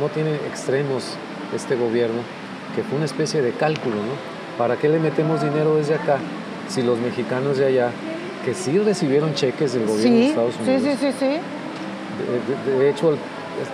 [0.00, 1.16] no tiene extremos
[1.54, 2.20] este gobierno,
[2.74, 4.56] que fue una especie de cálculo, ¿no?
[4.56, 6.18] ¿Para qué le metemos dinero desde acá
[6.68, 7.90] si los mexicanos de allá,
[8.44, 10.82] que sí recibieron cheques del gobierno de Estados Unidos?
[10.82, 12.78] Sí, sí, sí, sí.
[12.78, 13.16] De, hecho,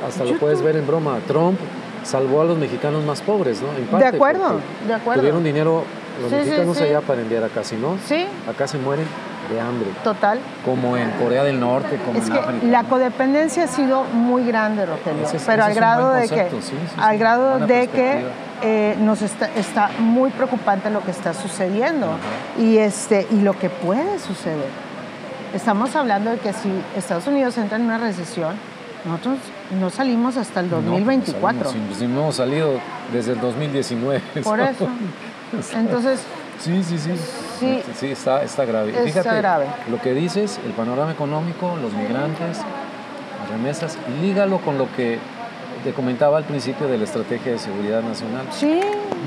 [0.06, 1.58] hasta lo puedes ver en broma, Trump
[2.04, 3.68] salvó a los mexicanos más pobres, ¿no?
[3.76, 5.20] En parte, de acuerdo, de acuerdo.
[5.20, 5.84] Tuvieron dinero
[6.20, 8.26] los mexicanos allá para enviar acá, si no, ¿Sí?
[8.48, 9.06] acá se mueren
[9.50, 9.88] de hambre.
[10.04, 10.38] Total.
[10.64, 14.84] Como en Corea del Norte, como es en que La codependencia ha sido muy grande,
[14.84, 16.48] Rogelio, pero al grado de que,
[16.98, 18.24] al grado de que
[18.62, 22.08] eh, nos está, está, muy preocupante lo que está sucediendo
[22.58, 24.88] y este y lo que puede suceder.
[25.54, 28.54] Estamos hablando de que si Estados Unidos entra en una recesión,
[29.08, 29.38] nosotros
[29.80, 31.64] no salimos hasta el 2024.
[31.64, 32.74] No, pues no hemos salido
[33.12, 34.20] desde el 2019.
[34.44, 34.88] Por eso.
[35.74, 36.20] Entonces...
[36.60, 37.12] Sí, sí, sí.
[37.60, 38.90] Sí, sí está, está grave.
[38.90, 39.66] Está Fíjate, grave.
[39.90, 42.58] lo que dices, el panorama económico, los migrantes,
[43.40, 45.18] las remesas, lígalo con lo que
[45.84, 48.46] te comentaba al principio de la estrategia de seguridad nacional.
[48.50, 48.80] Sí.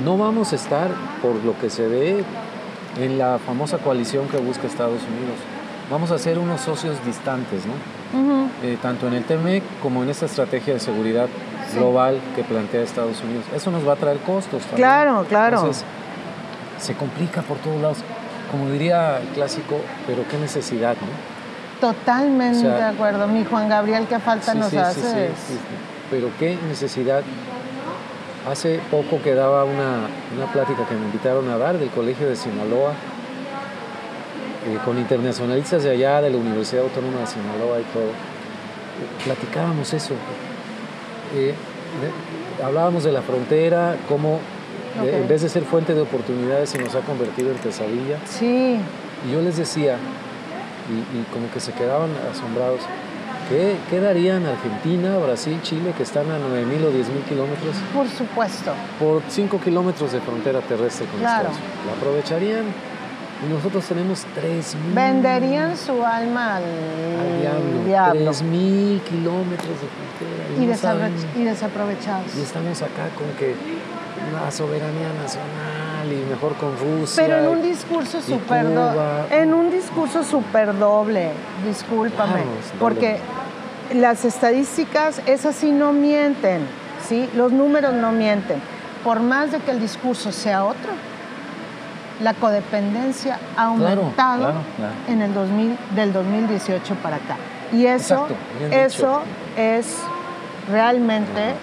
[0.04, 0.90] No vamos a estar,
[1.22, 2.24] por lo que se ve,
[3.00, 5.38] en la famosa coalición que busca Estados Unidos.
[5.90, 8.48] Vamos a ser unos socios distantes, ¿no?
[8.62, 11.26] Eh, tanto en el TMEC como en esta estrategia de seguridad
[11.74, 13.44] global que plantea Estados Unidos.
[13.54, 14.76] Eso nos va a traer costos también.
[14.76, 15.56] Claro, claro.
[15.58, 15.84] Entonces,
[16.78, 17.98] se complica por todos lados.
[18.52, 21.88] Como diría el clásico, pero qué necesidad, ¿no?
[21.88, 23.26] Totalmente de acuerdo.
[23.26, 25.30] Mi Juan Gabriel, qué falta nos hace.
[26.08, 27.22] pero qué necesidad.
[28.48, 30.06] Hace poco quedaba una,
[30.36, 32.92] una plática que me invitaron a dar del Colegio de Sinaloa,
[34.66, 38.31] eh, con internacionalistas de allá, de la Universidad Autónoma de Sinaloa y todo.
[39.24, 40.14] Platicábamos eso.
[41.34, 41.54] Eh,
[42.62, 44.40] hablábamos de la frontera, cómo
[45.02, 48.18] en vez de ser fuente de oportunidades se nos ha convertido en pesadilla.
[48.26, 48.78] Sí.
[49.26, 49.96] Y yo les decía
[50.90, 52.80] y, como que se quedaban asombrados.
[53.48, 57.76] ¿Qué, ¿Qué, darían Argentina, Brasil, Chile, que están a 9.000 o 10.000 kilómetros?
[57.94, 58.72] Por supuesto.
[58.98, 61.48] Por 5 kilómetros de frontera terrestre con claro.
[61.48, 61.86] Estados Unidos.
[61.86, 62.64] ¿La aprovecharían?
[63.44, 64.94] Y nosotros tenemos 3.000.
[64.94, 68.30] Venderían su alma al, diablo.
[68.30, 71.34] 3.000 kilómetros de frontera.
[71.36, 72.36] Y, y desaprovechados.
[72.36, 73.54] Y estamos acá con que
[74.32, 77.22] la soberanía nacional y mejor con Rusia.
[77.24, 78.66] Pero en un discurso súper
[79.30, 81.30] en un discurso súper doble,
[81.66, 82.42] discúlpame,
[82.78, 83.18] porque
[83.94, 86.66] las estadísticas esas sí no mienten,
[87.06, 87.28] ¿sí?
[87.34, 88.60] Los números no mienten.
[89.04, 90.92] Por más de que el discurso sea otro,
[92.20, 94.52] la codependencia ha aumentado
[95.08, 97.36] en el 2000, del 2018 para acá.
[97.72, 98.28] Y eso,
[98.70, 99.22] eso
[99.56, 99.98] es
[100.70, 101.54] realmente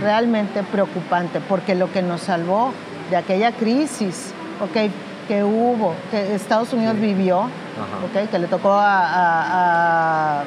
[0.00, 2.72] realmente preocupante, porque lo que nos salvó
[3.10, 4.90] de aquella crisis okay,
[5.26, 7.48] que hubo, que Estados Unidos vivió,
[8.08, 10.42] okay, que le tocó a,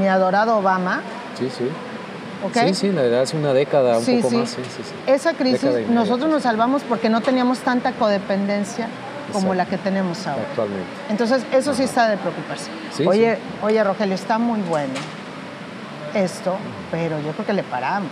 [0.00, 1.00] mi adorado Obama.
[1.38, 1.68] Sí, sí.
[2.54, 4.50] Sí, sí, la verdad es una década, un poco más.
[4.50, 8.88] Sí, sí, Esa crisis nosotros nos salvamos porque no teníamos tanta codependencia
[9.32, 10.42] como la que tenemos ahora.
[10.50, 10.86] Actualmente.
[11.08, 12.70] Entonces, eso sí está de preocuparse.
[13.06, 14.94] oye, oye, Rogelio, está muy bueno
[16.14, 16.56] esto,
[16.90, 18.10] pero yo creo que le paramos.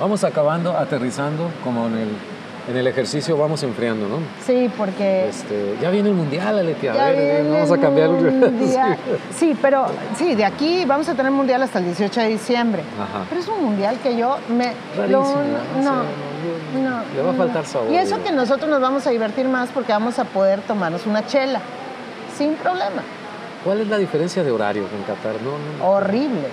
[0.00, 2.08] Vamos acabando, aterrizando, como en el,
[2.68, 4.18] en el ejercicio vamos enfriando, ¿no?
[4.44, 5.28] Sí, porque...
[5.28, 6.92] Este, ya viene el Mundial, Aletia.
[6.92, 8.96] A ver, vamos a cambiar mundial.
[9.36, 9.86] sí, pero
[10.16, 12.82] sí, de aquí vamos a tener Mundial hasta el 18 de diciembre.
[12.98, 13.24] Ajá.
[13.28, 14.72] Pero es un Mundial que yo me...
[14.96, 15.42] Rarísimo,
[15.82, 16.02] no,
[16.80, 17.90] no, Le va a faltar sabor.
[17.92, 21.26] Y eso que nosotros nos vamos a divertir más porque vamos a poder tomarnos una
[21.26, 21.60] chela,
[22.36, 23.02] sin problema.
[23.64, 25.36] ¿Cuál es la diferencia de horario con Qatar?
[25.42, 26.48] No, Horrible.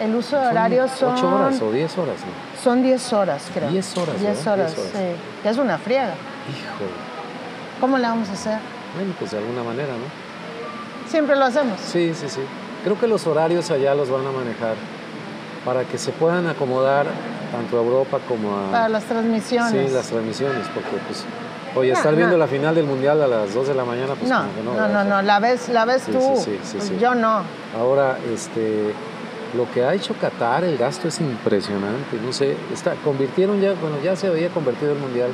[0.00, 1.16] El uso de horario son...
[1.16, 2.16] ¿8 horas o 10 horas?
[2.20, 2.62] No?
[2.62, 3.70] Son 10 horas, creo.
[3.70, 4.20] 10 horas.
[4.20, 5.48] 10 horas, sí.
[5.48, 6.14] es una friega.
[6.50, 6.84] Hijo.
[7.80, 8.58] ¿Cómo le vamos a hacer?
[8.96, 11.10] Bueno, pues de alguna manera, ¿no?
[11.10, 11.78] Siempre lo hacemos.
[11.80, 12.40] Sí, sí, sí.
[12.82, 14.74] Creo que los horarios allá los van a manejar
[15.64, 17.06] para que se puedan acomodar
[17.52, 18.70] tanto a Europa como a...
[18.70, 19.88] Para las transmisiones.
[19.88, 21.24] Sí, las transmisiones, porque pues...
[21.76, 24.38] Oye, estar viendo la final del Mundial a las 2 de la mañana, pues no,
[24.38, 24.74] como que no.
[24.74, 26.20] No, no, no, la ves, la ves tú.
[26.36, 27.42] Sí, sí, sí, Yo no.
[27.76, 28.94] Ahora, este
[29.56, 32.18] lo que ha hecho Qatar, el gasto es impresionante.
[32.24, 35.30] No sé, está, convirtieron ya, bueno, ya se había convertido el mundial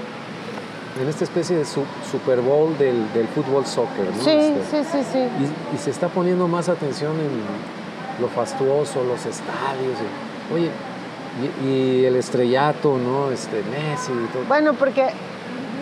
[1.01, 4.23] en esta especie de Super Bowl del, fútbol soccer, ¿no?
[4.23, 5.18] Sí, este, sí, sí, sí.
[5.75, 9.97] Y, se está poniendo más atención en lo fastuoso, los estadios.
[10.55, 10.71] oye,
[11.64, 13.31] y, el estrellato, ¿no?
[13.31, 14.45] Este, Messi y todo.
[14.49, 15.07] Bueno, porque,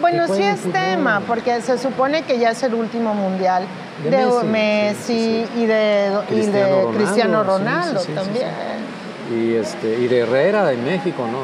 [0.01, 3.64] bueno, sí es tema, porque se supone que ya es el último mundial
[4.05, 6.18] de, Messi, y de
[6.94, 8.49] Cristiano Ronaldo, también.
[9.34, 11.38] Y, este, y de Herrera en México, ¿no?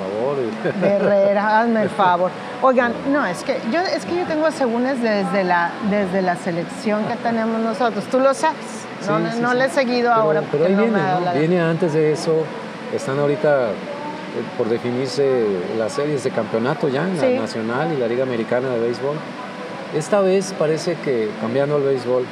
[0.00, 0.80] Por favor.
[0.80, 2.30] De Herrera, hazme el favor.
[2.62, 7.04] Oigan, no, es que yo, es que yo tengo asegúnes desde la, desde la selección
[7.04, 8.04] que tenemos nosotros.
[8.10, 8.86] Tú lo sabes.
[9.06, 10.42] no, no le he seguido ahora.
[10.50, 11.00] Pero ahí viene,
[11.38, 12.44] viene antes de eso.
[12.94, 13.68] Están ahorita
[14.30, 15.44] eh, por definirse
[15.76, 19.16] las series de campeonato ya en la Nacional y la Liga Americana de Béisbol.
[19.94, 22.24] Esta vez parece que, cambiando el béisbol,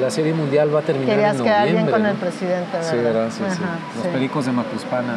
[0.00, 1.64] la Serie Mundial va a terminar Querías en noviembre.
[1.64, 2.90] quedar bien con el presidente, ¿verdad?
[2.90, 3.28] Sí, ¿verdad?
[3.30, 3.62] Sí, sí.
[3.96, 5.16] Los Pericos de Macuspana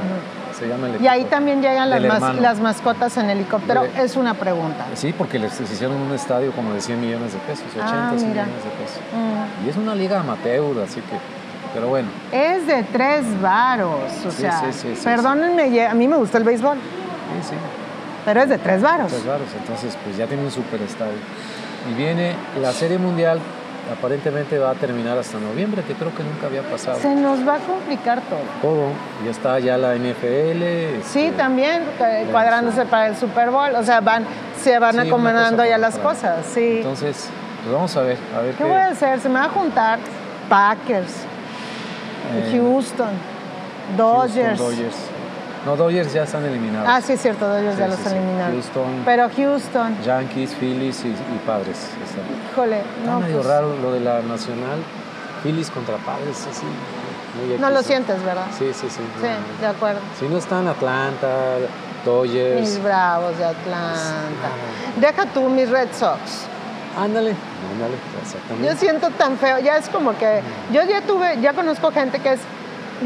[0.57, 1.03] se llama el equipo.
[1.03, 3.85] Y ahí también llegan las, las mascotas en helicóptero.
[3.97, 4.85] es una pregunta.
[4.95, 8.35] Sí, porque les hicieron un estadio como de 100 millones de pesos, 80 ah, millones
[8.35, 8.99] de pesos.
[9.13, 9.65] Mm.
[9.65, 11.17] Y es una liga amateur, así que...
[11.73, 12.07] Pero bueno.
[12.31, 14.63] Es de tres varos, o sea,
[15.03, 16.77] perdónenme, a mí me gusta el béisbol.
[16.77, 17.55] Sí, sí.
[18.25, 19.07] Pero es de tres varos.
[19.11, 21.17] Tres varos, entonces pues ya tiene un super estadio.
[21.89, 23.39] Y viene la Serie Mundial,
[23.95, 26.99] aparentemente va a terminar hasta noviembre, que creo que nunca había pasado.
[26.99, 28.39] Se nos va a complicar todo.
[28.61, 28.87] Todo,
[29.23, 31.03] ya está ya la NFL.
[31.03, 31.83] Sí, este, también,
[32.31, 34.25] cuadrándose para el Super Bowl, o sea, van,
[34.61, 36.77] se van acomodando ya las cosas, sí.
[36.77, 37.29] Entonces,
[37.61, 39.19] pues vamos a ver, a ver qué, voy a hacer.
[39.19, 39.99] Se me va a juntar
[40.49, 41.13] Packers,
[42.33, 43.13] eh, Houston,
[43.95, 44.59] Dodgers.
[45.65, 46.87] No, Dodgers ya están eliminados.
[46.87, 48.53] Ah, sí, es cierto, Dodgers ya los sí, eliminaron.
[48.53, 49.01] Houston.
[49.03, 49.97] Pero Houston.
[50.03, 51.13] Yankees, Phillies y,
[51.45, 51.89] Padres.
[52.51, 53.13] Híjole, no.
[53.13, 54.83] Está medio pues raro lo de la Nacional.
[55.41, 56.65] Phillies contra Padres, así.
[57.47, 58.45] Muy no lo sientes, ¿verdad?
[58.57, 59.01] Sí, sí, sí.
[59.19, 59.27] Sí,
[59.59, 59.99] de acuerdo.
[60.19, 61.27] Si no están Atlanta,
[62.05, 62.61] Dodgers.
[62.61, 64.49] Mis bravos de Atlanta.
[64.97, 66.45] Deja tú mis Red Sox.
[66.97, 67.35] Ándale,
[67.73, 68.67] ándale, exactamente.
[68.69, 70.41] Yo siento tan feo, ya es como que.
[70.71, 72.39] Yo ya tuve, ya conozco gente que es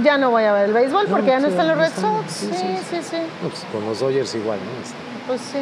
[0.04, 2.32] ya no voy a ver el béisbol porque ya no están los Red Sox.
[2.32, 3.18] Sí, sí, sí.
[3.42, 4.82] pues con los Dodgers igual, ¿no?
[4.82, 4.96] Este,
[5.28, 5.60] pues sí.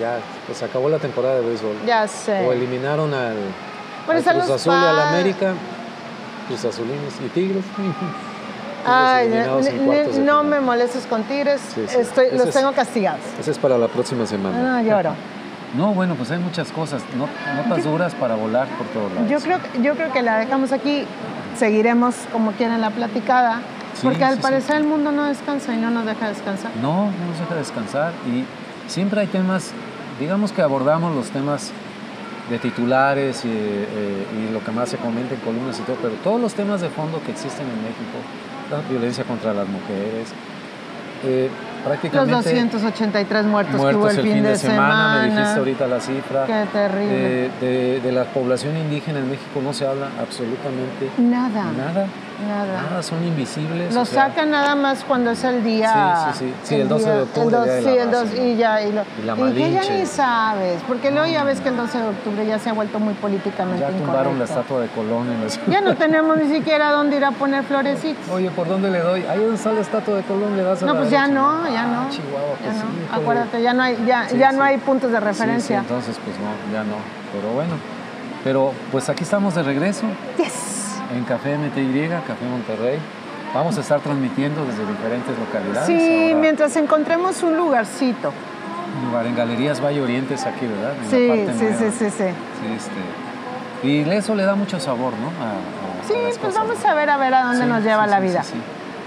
[0.00, 1.76] Ya, pues acabó la temporada de béisbol.
[1.86, 2.46] Ya sé.
[2.46, 3.36] O eliminaron al,
[4.06, 5.54] Cruz Azul y al América,
[6.48, 7.64] Cruz Azulines y Tigres.
[8.86, 9.30] Ay,
[10.20, 13.20] no me molestes con Tigres, Estoy, los tengo castigados.
[13.40, 14.82] Ese es para la próxima semana.
[14.82, 15.14] No, lloro.
[15.74, 19.28] No, bueno, pues hay muchas cosas, no, notas duras para volar por todos lados.
[19.28, 21.04] Yo creo, yo creo que la dejamos aquí,
[21.56, 23.60] seguiremos como quieran la platicada,
[24.02, 26.70] porque al parecer el mundo no descansa y no nos deja descansar.
[26.80, 28.44] No, no nos deja descansar y
[28.90, 29.72] siempre hay temas,
[30.18, 31.72] digamos que abordamos los temas
[32.50, 36.14] de titulares y, eh, y, lo que más se comenta en columnas y todo, pero
[36.22, 38.18] todos los temas de fondo que existen en México,
[38.70, 40.28] la violencia contra las mujeres,
[41.24, 41.48] eh,
[41.84, 42.32] prácticamente...
[42.32, 46.46] Los 283 muertos, que hubo el, fin, de, semana, Me dijiste ahorita la cifra.
[46.46, 47.50] Qué terrible.
[47.60, 51.72] De, de, la población indígena en México no se habla absolutamente nada.
[51.72, 52.06] Nada.
[52.40, 52.82] Nada.
[52.82, 53.94] Nada, son invisibles.
[53.94, 56.32] Lo sacan nada más cuando es el día.
[56.32, 56.54] Sí, sí, sí.
[56.64, 57.78] Sí, el, 12 de octubre.
[57.78, 58.82] El sí, el 12, y ya.
[58.82, 60.82] Y, lo, y, la y que ya ni sabes.
[60.88, 63.80] Porque luego ya ves que el 12 de octubre ya se ha vuelto muy políticamente
[63.80, 67.24] Ya tumbaron la estatua de Colón en la Ya no tenemos ni siquiera dónde ir
[67.24, 68.28] a poner florecitas.
[68.30, 69.22] Oye, ¿por dónde le doy?
[69.24, 71.86] Ahí donde está la estatua de Colón le das a No, pues ya no, ya
[71.86, 72.00] no.
[72.00, 73.16] Ah, Chihuahua, pues ya sí, no.
[73.16, 75.78] Acuérdate, ya no hay, ya, ya no hay puntos de referencia.
[75.78, 76.96] entonces, pues no, ya no.
[77.32, 77.74] Pero bueno.
[78.42, 80.04] Pero pues aquí estamos de regreso.
[80.36, 80.73] Yes
[81.16, 82.98] en Café MTY, Café Monterrey.
[83.54, 85.86] Vamos a estar transmitiendo desde diferentes localidades.
[85.86, 88.32] Sí, mientras encontremos un lugarcito.
[89.00, 90.94] Un lugar en Galerías Valle Orientes aquí, ¿verdad?
[91.08, 92.24] sí, sí, sí, sí, sí,
[92.74, 95.30] este, y eso le da mucho sabor, ¿no?
[96.06, 98.42] sí, pues vamos a ver a ver a dónde nos lleva la vida.
[98.42, 98.54] Sí,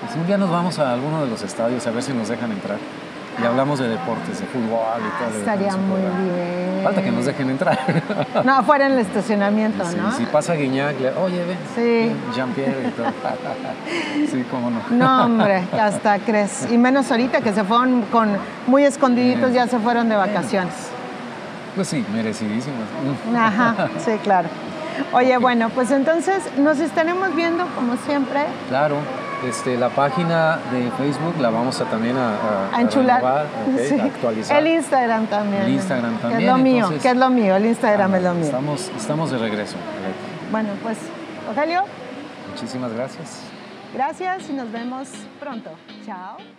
[0.01, 2.51] pues un día nos vamos a alguno de los estadios a ver si nos dejan
[2.51, 2.77] entrar
[3.41, 5.39] y hablamos de deportes, de fútbol y todo.
[5.39, 6.81] Estaría muy bien.
[6.83, 7.77] Falta que nos dejen entrar.
[8.43, 10.11] No, fuera en el estacionamiento, ¿no?
[10.13, 11.57] Si pasa Guiñac, le, oye, ven.
[11.75, 12.11] Sí.
[12.35, 13.07] Jean-Pierre y todo.
[14.31, 14.81] Sí, cómo no.
[14.91, 16.67] No, hombre, hasta crees.
[16.71, 18.29] Y menos ahorita que se fueron con
[18.65, 20.73] muy escondiditos, ya se fueron de vacaciones.
[21.75, 22.87] Pues sí, merecidísimas.
[23.35, 24.49] Ajá, sí, claro.
[25.13, 28.41] Oye, bueno, pues entonces nos estaremos viendo como siempre.
[28.69, 28.97] Claro.
[29.45, 33.23] Este, la página de Facebook la vamos a también a, a, enchular,
[34.03, 34.57] actualizar.
[34.59, 35.63] El Instagram también.
[35.63, 36.39] El Instagram también.
[36.39, 38.45] Que es lo mío, que es lo mío, el Instagram es lo mío.
[38.45, 39.75] Estamos, estamos de regreso.
[40.51, 40.97] Bueno, pues,
[41.47, 41.83] Rogelio.
[42.49, 43.41] Muchísimas gracias.
[43.93, 45.09] Gracias y nos vemos
[45.39, 45.69] pronto.
[46.05, 46.37] Chao.
[46.37, 46.56] Chao.